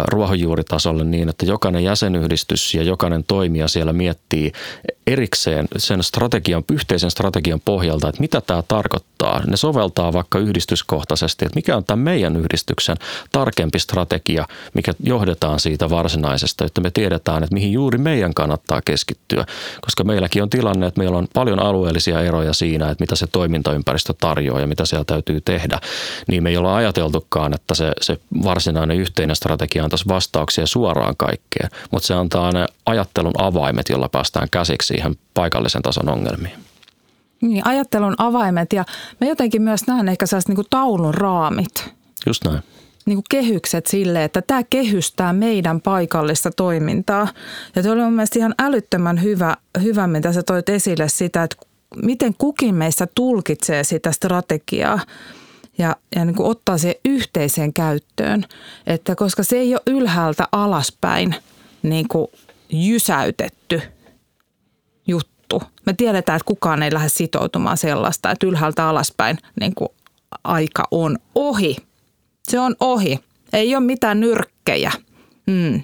ruohonjuuritasolle 0.07 1.03
niin, 1.03 1.29
että 1.29 1.45
jokainen 1.45 1.83
jäsenyhdistys 1.83 2.73
ja 2.73 2.83
jokainen 2.83 3.23
toimija 3.23 3.67
siellä 3.67 3.93
miettii 3.93 4.51
erikseen 5.07 5.67
sen 5.77 6.03
strategian, 6.03 6.63
yhteisen 6.71 7.11
strategian 7.11 7.61
pohjalta, 7.65 8.09
että 8.09 8.21
mitä 8.21 8.41
tämä 8.41 8.63
tarkoittaa. 8.67 9.12
Ne 9.47 9.57
soveltaa 9.57 10.13
vaikka 10.13 10.39
yhdistyskohtaisesti, 10.39 11.45
että 11.45 11.55
mikä 11.55 11.77
on 11.77 11.83
tämä 11.83 12.03
meidän 12.03 12.35
yhdistyksen 12.35 12.97
tarkempi 13.31 13.79
strategia, 13.79 14.47
mikä 14.73 14.93
johdetaan 15.03 15.59
siitä 15.59 15.89
varsinaisesta, 15.89 16.65
että 16.65 16.81
me 16.81 16.91
tiedetään, 16.91 17.43
että 17.43 17.53
mihin 17.53 17.71
juuri 17.71 17.97
meidän 17.97 18.33
kannattaa 18.33 18.81
keskittyä. 18.85 19.45
Koska 19.81 20.03
meilläkin 20.03 20.43
on 20.43 20.49
tilanne, 20.49 20.87
että 20.87 20.99
meillä 20.99 21.17
on 21.17 21.27
paljon 21.33 21.59
alueellisia 21.59 22.21
eroja 22.21 22.53
siinä, 22.53 22.89
että 22.89 23.01
mitä 23.01 23.15
se 23.15 23.27
toimintaympäristö 23.27 24.13
tarjoaa 24.21 24.61
ja 24.61 24.67
mitä 24.67 24.85
siellä 24.85 25.05
täytyy 25.05 25.41
tehdä. 25.41 25.79
Niin 26.27 26.43
me 26.43 26.49
ei 26.49 26.57
olla 26.57 26.75
ajateltukaan, 26.75 27.53
että 27.53 27.75
se, 27.75 27.91
se 28.01 28.17
varsinainen 28.43 28.97
yhteinen 28.97 29.35
strategia 29.35 29.83
antaisi 29.83 30.07
vastauksia 30.07 30.67
suoraan 30.67 31.17
kaikkeen, 31.17 31.69
mutta 31.91 32.07
se 32.07 32.13
antaa 32.13 32.51
ne 32.51 32.65
ajattelun 32.85 33.33
avaimet, 33.37 33.89
jolla 33.89 34.09
päästään 34.09 34.47
käsiksi 34.51 34.87
siihen 34.87 35.15
paikallisen 35.33 35.81
tason 35.81 36.09
ongelmiin. 36.09 36.72
Niin, 37.43 37.67
ajattelun 37.67 38.15
avaimet 38.17 38.73
ja 38.73 38.85
mä 39.21 39.27
jotenkin 39.27 39.61
myös 39.61 39.87
näen 39.87 40.09
ehkä 40.09 40.25
sellaiset 40.25 40.47
niin 40.47 40.55
kuin 40.55 40.67
taulun 40.69 41.13
raamit. 41.13 41.93
Just 42.25 42.45
näin. 42.45 42.59
Niin 43.05 43.15
kuin 43.15 43.25
kehykset 43.29 43.85
sille, 43.87 44.23
että 44.23 44.41
tämä 44.41 44.63
kehystää 44.63 45.33
meidän 45.33 45.81
paikallista 45.81 46.51
toimintaa. 46.51 47.27
Ja 47.75 47.83
se 47.83 47.91
oli 47.91 48.01
mun 48.01 48.13
mielestä 48.13 48.39
ihan 48.39 48.55
älyttömän 48.59 49.21
hyvä, 49.21 49.57
hyvä 49.81 50.07
mitä 50.07 50.33
sä 50.33 50.43
toit 50.43 50.69
esille 50.69 51.09
sitä, 51.09 51.43
että 51.43 51.55
miten 52.03 52.33
kukin 52.37 52.75
meistä 52.75 53.07
tulkitsee 53.15 53.83
sitä 53.83 54.11
strategiaa 54.11 54.99
ja, 55.77 55.95
ja 56.15 56.25
niin 56.25 56.35
kuin 56.35 56.49
ottaa 56.49 56.77
se 56.77 56.99
yhteiseen 57.05 57.73
käyttöön. 57.73 58.45
Että 58.87 59.15
koska 59.15 59.43
se 59.43 59.57
ei 59.57 59.75
ole 59.75 59.81
ylhäältä 59.87 60.47
alaspäin 60.51 61.35
niin 61.83 62.07
kuin 62.07 62.27
jysäytetty 62.69 63.81
juttu. 65.07 65.32
Me 65.85 65.93
tiedetään, 65.93 66.35
että 66.35 66.45
kukaan 66.45 66.83
ei 66.83 66.93
lähde 66.93 67.09
sitoutumaan 67.09 67.77
sellaista, 67.77 68.31
että 68.31 68.47
ylhäältä 68.47 68.87
alaspäin 68.89 69.37
niin 69.59 69.75
kuin 69.75 69.89
aika 70.43 70.83
on 70.91 71.17
ohi. 71.35 71.77
Se 72.43 72.59
on 72.59 72.75
ohi. 72.79 73.19
Ei 73.53 73.75
ole 73.75 73.83
mitään 73.83 74.19
nyrkkejä. 74.19 74.91
Mm. 75.47 75.81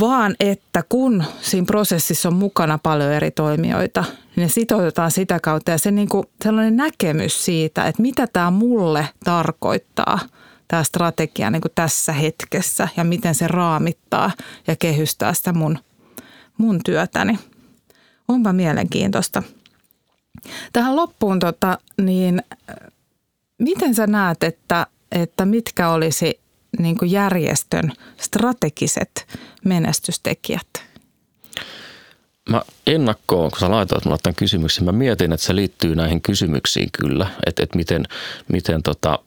Vaan 0.00 0.34
että 0.40 0.82
kun 0.88 1.24
siinä 1.40 1.64
prosessissa 1.64 2.28
on 2.28 2.34
mukana 2.34 2.78
paljon 2.82 3.12
eri 3.12 3.30
toimijoita, 3.30 4.04
niin 4.36 4.42
ne 4.42 4.48
sitoutetaan 4.48 5.10
sitä 5.10 5.40
kautta. 5.40 5.70
Ja 5.70 5.78
se 5.78 5.90
niin 5.90 6.08
kuin 6.08 6.26
sellainen 6.44 6.76
näkemys 6.76 7.44
siitä, 7.44 7.84
että 7.84 8.02
mitä 8.02 8.26
tämä 8.26 8.50
mulle 8.50 9.08
tarkoittaa, 9.24 10.18
tämä 10.68 10.84
strategia 10.84 11.50
niin 11.50 11.62
kuin 11.62 11.72
tässä 11.74 12.12
hetkessä 12.12 12.88
ja 12.96 13.04
miten 13.04 13.34
se 13.34 13.48
raamittaa 13.48 14.30
ja 14.66 14.76
kehystää 14.76 15.34
sitä 15.34 15.52
mun, 15.52 15.78
mun 16.58 16.80
työtäni– 16.84 17.38
onpa 18.28 18.52
mielenkiintoista. 18.52 19.42
Tähän 20.72 20.96
loppuun, 20.96 21.38
tota, 21.38 21.78
niin 22.02 22.42
miten 23.58 23.94
sä 23.94 24.06
näet, 24.06 24.42
että, 24.42 24.86
että 25.12 25.44
mitkä 25.44 25.88
olisi 25.88 26.40
niin 26.78 26.98
kuin 26.98 27.10
järjestön 27.10 27.92
strategiset 28.16 29.26
menestystekijät? 29.64 30.84
mä 32.50 32.62
ennakkoon, 32.86 33.50
kun 33.50 33.60
sä 33.60 33.70
laitoit 33.70 34.04
mulle 34.04 34.18
tämän 34.22 34.34
kysymyksen, 34.34 34.84
mä 34.84 34.92
mietin, 34.92 35.32
että 35.32 35.46
se 35.46 35.54
liittyy 35.54 35.94
näihin 35.94 36.20
kysymyksiin 36.20 36.88
kyllä, 36.92 37.26
että, 37.46 37.62
että 37.62 37.76
miten, 37.76 38.04
miten 38.48 38.82
tota, 38.82 39.18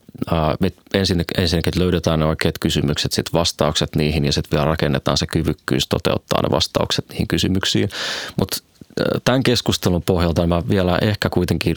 ensin, 0.93 1.23
ensinnäkin, 1.37 1.69
että 1.69 1.79
löydetään 1.79 2.19
ne 2.19 2.25
oikeat 2.25 2.59
kysymykset, 2.59 3.11
sitten 3.11 3.33
vastaukset 3.33 3.95
niihin 3.95 4.25
ja 4.25 4.33
sitten 4.33 4.57
vielä 4.57 4.65
rakennetaan 4.65 5.17
se 5.17 5.27
kyvykkyys 5.27 5.87
toteuttaa 5.87 6.41
ne 6.41 6.49
vastaukset 6.51 7.09
niihin 7.09 7.27
kysymyksiin. 7.27 7.89
Mutta 8.35 8.57
tämän 9.23 9.43
keskustelun 9.43 10.03
pohjalta 10.05 10.47
mä 10.47 10.63
vielä 10.69 10.97
ehkä 11.01 11.29
kuitenkin 11.29 11.75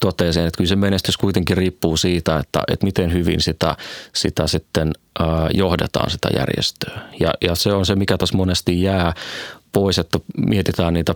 totesin, 0.00 0.46
että 0.46 0.56
kyllä 0.56 0.68
se 0.68 0.76
menestys 0.76 1.16
kuitenkin 1.16 1.56
riippuu 1.56 1.96
siitä, 1.96 2.38
että, 2.38 2.62
että 2.68 2.86
miten 2.86 3.12
hyvin 3.12 3.40
sitä, 3.40 3.76
sitä 4.12 4.46
sitten 4.46 4.92
johdetaan 5.54 6.10
sitä 6.10 6.28
järjestöä. 6.36 7.00
Ja, 7.20 7.34
ja 7.40 7.54
se 7.54 7.72
on 7.72 7.86
se, 7.86 7.96
mikä 7.96 8.18
tässä 8.18 8.36
monesti 8.36 8.82
jää 8.82 9.14
pois, 9.72 9.98
että 9.98 10.18
mietitään 10.36 10.94
niitä 10.94 11.14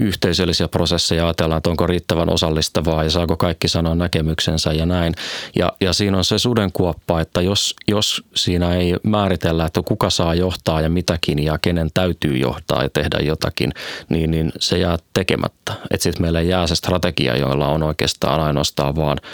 yhteisöllisiä 0.00 0.68
prosesseja, 0.68 1.24
ajatellaan, 1.24 1.56
että 1.56 1.70
onko 1.70 1.86
riittävän 1.86 2.30
osallistavaa 2.32 3.04
ja 3.04 3.10
saako 3.10 3.36
kaikki 3.36 3.68
sanoa 3.68 3.94
näkemyksensä 3.94 4.72
ja 4.72 4.86
näin. 4.86 5.14
Ja, 5.56 5.72
ja 5.80 5.92
siinä 5.92 6.18
on 6.18 6.24
se 6.24 6.38
sudenkuoppa, 6.38 7.20
että 7.20 7.40
jos, 7.40 7.74
jos 7.88 8.22
siinä 8.34 8.74
ei 8.74 8.96
määritellä, 9.02 9.66
että 9.66 9.82
kuka 9.84 10.10
saa 10.10 10.34
johtaa 10.34 10.80
ja 10.80 10.88
mitäkin 10.88 11.44
ja 11.44 11.58
kenen 11.58 11.90
täytyy 11.94 12.36
johtaa 12.36 12.82
ja 12.82 12.90
tehdä 12.90 13.18
jotakin, 13.22 13.72
niin, 14.08 14.30
niin 14.30 14.52
se 14.58 14.78
jää 14.78 14.96
tekemättä. 15.12 15.72
Että 15.90 16.02
sitten 16.02 16.22
meillä 16.22 16.40
jää 16.40 16.66
se 16.66 16.74
strategia, 16.74 17.36
joilla 17.36 17.68
on 17.68 17.82
oikeastaan 17.82 18.40
ainoastaan 18.40 18.96
vaan– 18.96 19.18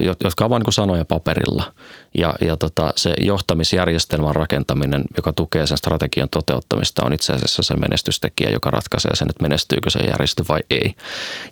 jotka 0.00 0.44
ovat 0.44 0.50
vain 0.50 0.62
niin 0.66 0.72
sanoja 0.72 1.04
paperilla. 1.04 1.72
Ja, 2.18 2.34
ja 2.40 2.56
tota, 2.56 2.92
se 2.96 3.14
johtamisjärjestelmän 3.20 4.34
rakentaminen, 4.34 5.04
joka 5.16 5.32
tukee 5.32 5.66
sen 5.66 5.78
strategian 5.78 6.28
toteuttamista, 6.28 7.04
on 7.04 7.12
itse 7.12 7.32
asiassa 7.32 7.62
se 7.62 7.76
menestystekijä, 7.76 8.50
joka 8.50 8.70
ratkaisee 8.70 9.16
sen, 9.16 9.30
että 9.30 9.42
menestyykö 9.42 9.90
se 9.90 9.98
järjestö 9.98 10.44
vai 10.48 10.60
ei. 10.70 10.94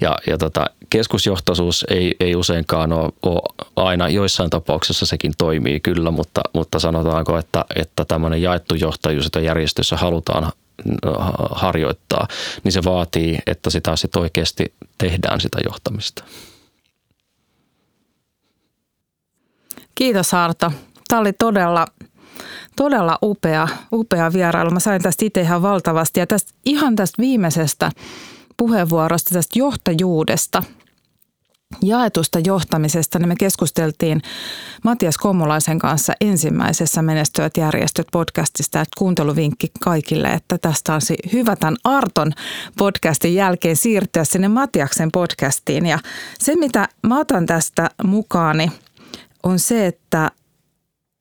Ja, 0.00 0.18
ja 0.26 0.38
tota, 0.38 0.66
keskusjohtoisuus 0.90 1.84
ei, 1.90 2.16
ei 2.20 2.36
useinkaan 2.36 2.92
ole, 2.92 3.12
ole 3.22 3.42
aina, 3.76 4.08
joissain 4.08 4.50
tapauksissa 4.50 5.06
sekin 5.06 5.32
toimii 5.38 5.80
kyllä, 5.80 6.10
mutta, 6.10 6.40
mutta 6.52 6.78
sanotaanko, 6.78 7.38
että, 7.38 7.64
että 7.76 8.04
tämmöinen 8.04 8.42
jaettu 8.42 8.74
johtajuus, 8.74 9.24
jota 9.24 9.40
järjestössä 9.40 9.96
halutaan 9.96 10.52
harjoittaa, 11.50 12.28
niin 12.64 12.72
se 12.72 12.80
vaatii, 12.84 13.38
että 13.46 13.70
sitä 13.70 13.96
sitten 13.96 14.22
oikeasti 14.22 14.74
tehdään 14.98 15.40
sitä 15.40 15.58
johtamista. 15.64 16.24
Kiitos 19.98 20.34
Arto. 20.34 20.72
Tämä 21.08 21.20
oli 21.20 21.32
todella, 21.32 21.86
todella 22.76 23.18
upea, 23.22 23.68
upea 23.92 24.32
vierailu. 24.32 24.70
Mä 24.70 24.80
sain 24.80 25.02
tästä 25.02 25.24
itse 25.24 25.40
ihan 25.40 25.62
valtavasti 25.62 26.20
ja 26.20 26.26
tästä, 26.26 26.52
ihan 26.64 26.96
tästä 26.96 27.22
viimeisestä 27.22 27.90
puheenvuorosta, 28.56 29.34
tästä 29.34 29.58
johtajuudesta, 29.58 30.62
jaetusta 31.82 32.38
johtamisesta, 32.46 33.18
niin 33.18 33.28
me 33.28 33.36
keskusteltiin 33.36 34.22
Matias 34.84 35.18
Komulaisen 35.18 35.78
kanssa 35.78 36.12
ensimmäisessä 36.20 37.02
Menestyöt 37.02 37.56
järjestöt 37.56 38.06
podcastista, 38.12 38.80
että 38.80 38.98
kuunteluvinkki 38.98 39.66
kaikille, 39.80 40.28
että 40.28 40.58
tästä 40.58 40.92
olisi 40.92 41.16
hyvä 41.32 41.56
tämän 41.56 41.76
Arton 41.84 42.32
podcastin 42.78 43.34
jälkeen 43.34 43.76
siirtyä 43.76 44.24
sinne 44.24 44.48
Matiaksen 44.48 45.12
podcastiin. 45.12 45.86
Ja 45.86 45.98
se, 46.38 46.56
mitä 46.56 46.88
mä 47.06 47.20
otan 47.20 47.46
tästä 47.46 47.90
mukaani– 48.04 48.72
on 49.46 49.58
se, 49.58 49.86
että 49.86 50.30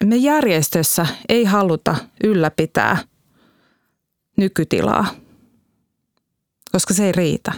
me 0.03 0.15
järjestössä 0.15 1.07
ei 1.29 1.43
haluta 1.43 1.95
ylläpitää 2.23 2.97
nykytilaa, 4.37 5.05
koska 6.71 6.93
se 6.93 7.05
ei 7.05 7.11
riitä. 7.11 7.51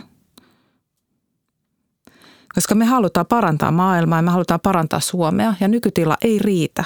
Koska 2.56 2.76
me 2.76 2.86
halutaan 2.86 3.26
parantaa 3.26 3.72
maailmaa 3.72 4.18
ja 4.18 4.22
me 4.22 4.32
halutaan 4.32 4.60
parantaa 4.60 5.00
Suomea 5.00 5.54
ja 5.60 5.68
nykytila 5.68 6.18
ei 6.22 6.40
riitä, 6.40 6.84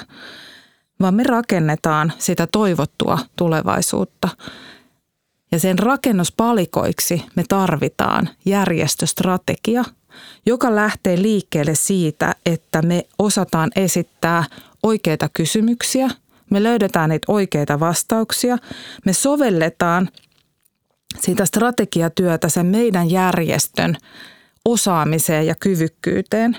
vaan 1.00 1.14
me 1.14 1.24
rakennetaan 1.24 2.14
sitä 2.18 2.48
toivottua 2.48 3.20
tulevaisuutta. 3.36 4.30
Ja 5.52 5.60
sen 5.60 5.80
rakennuspalikoiksi 5.80 7.26
me 7.36 7.44
tarvitaan 7.50 8.30
järjestöstrategia– 8.46 9.84
joka 10.46 10.76
lähtee 10.76 11.22
liikkeelle 11.22 11.76
siitä, 11.76 12.36
että 12.46 12.82
me 12.82 13.06
osataan 13.20 13.72
esittää 13.76 14.44
oikeita 14.84 15.30
kysymyksiä, 15.34 16.10
me 16.50 16.64
löydetään 16.64 17.10
niitä 17.10 17.32
oikeita 17.32 17.80
vastauksia, 17.80 18.58
me 19.06 19.14
sovelletaan 19.14 20.10
sitä 21.20 21.46
strategiatyötä 21.46 22.50
sen 22.50 22.66
meidän 22.66 23.12
järjestön 23.12 23.98
osaamiseen 24.66 25.48
ja 25.48 25.56
kyvykkyyteen. 25.56 26.58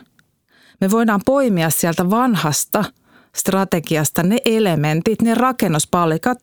Me 0.80 0.90
voidaan 0.90 1.20
poimia 1.26 1.70
sieltä 1.70 2.10
vanhasta– 2.10 2.84
strategiasta 3.36 4.22
ne 4.22 4.36
elementit, 4.44 5.22
ne 5.22 5.34
rakennuspalikat, 5.34 6.38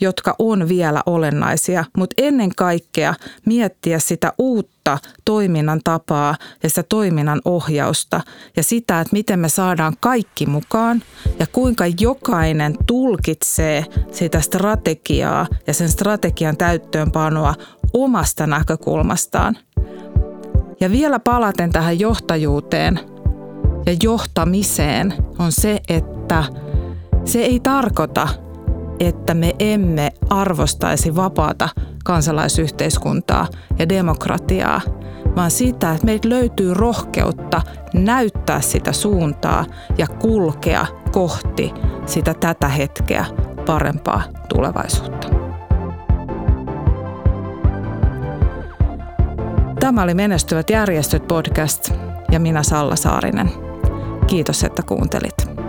jotka 0.00 0.34
on 0.38 0.68
vielä 0.68 1.02
olennaisia, 1.06 1.84
mutta 1.96 2.14
ennen 2.18 2.54
kaikkea 2.56 3.14
miettiä 3.46 3.98
sitä 3.98 4.32
uutta 4.38 4.98
toiminnan 5.24 5.80
tapaa 5.84 6.36
ja 6.62 6.68
sitä 6.68 6.82
toiminnan 6.82 7.40
ohjausta 7.44 8.20
ja 8.56 8.62
sitä, 8.62 9.00
että 9.00 9.12
miten 9.12 9.38
me 9.38 9.48
saadaan 9.48 9.96
kaikki 10.00 10.46
mukaan 10.46 11.02
ja 11.38 11.46
kuinka 11.52 11.84
jokainen 12.00 12.76
tulkitsee 12.86 13.84
sitä 14.12 14.40
strategiaa 14.40 15.46
ja 15.66 15.74
sen 15.74 15.88
strategian 15.88 16.56
täyttöönpanoa 16.56 17.54
omasta 17.92 18.46
näkökulmastaan. 18.46 19.58
Ja 20.80 20.90
vielä 20.90 21.18
palaten 21.18 21.70
tähän 21.70 22.00
johtajuuteen– 22.00 23.00
ja 23.86 23.96
johtamiseen 24.02 25.14
on 25.38 25.52
se, 25.52 25.80
että 25.88 26.44
se 27.24 27.38
ei 27.38 27.60
tarkoita, 27.60 28.28
että 29.00 29.34
me 29.34 29.54
emme 29.58 30.12
arvostaisi 30.30 31.16
vapaata 31.16 31.68
kansalaisyhteiskuntaa 32.04 33.46
ja 33.78 33.88
demokratiaa, 33.88 34.80
vaan 35.36 35.50
sitä, 35.50 35.92
että 35.92 36.06
meiltä 36.06 36.28
löytyy 36.28 36.74
rohkeutta 36.74 37.62
näyttää 37.94 38.60
sitä 38.60 38.92
suuntaa 38.92 39.64
ja 39.98 40.06
kulkea 40.06 40.86
kohti 41.12 41.72
sitä 42.06 42.34
tätä 42.34 42.68
hetkeä 42.68 43.26
parempaa 43.66 44.22
tulevaisuutta. 44.48 45.28
Tämä 49.80 50.02
oli 50.02 50.14
Menestyvät 50.14 50.70
järjestöt 50.70 51.28
podcast 51.28 51.92
ja 52.30 52.40
minä 52.40 52.62
Salla 52.62 52.96
Saarinen. 52.96 53.71
Kiitos, 54.32 54.64
että 54.64 54.82
kuuntelit. 54.82 55.61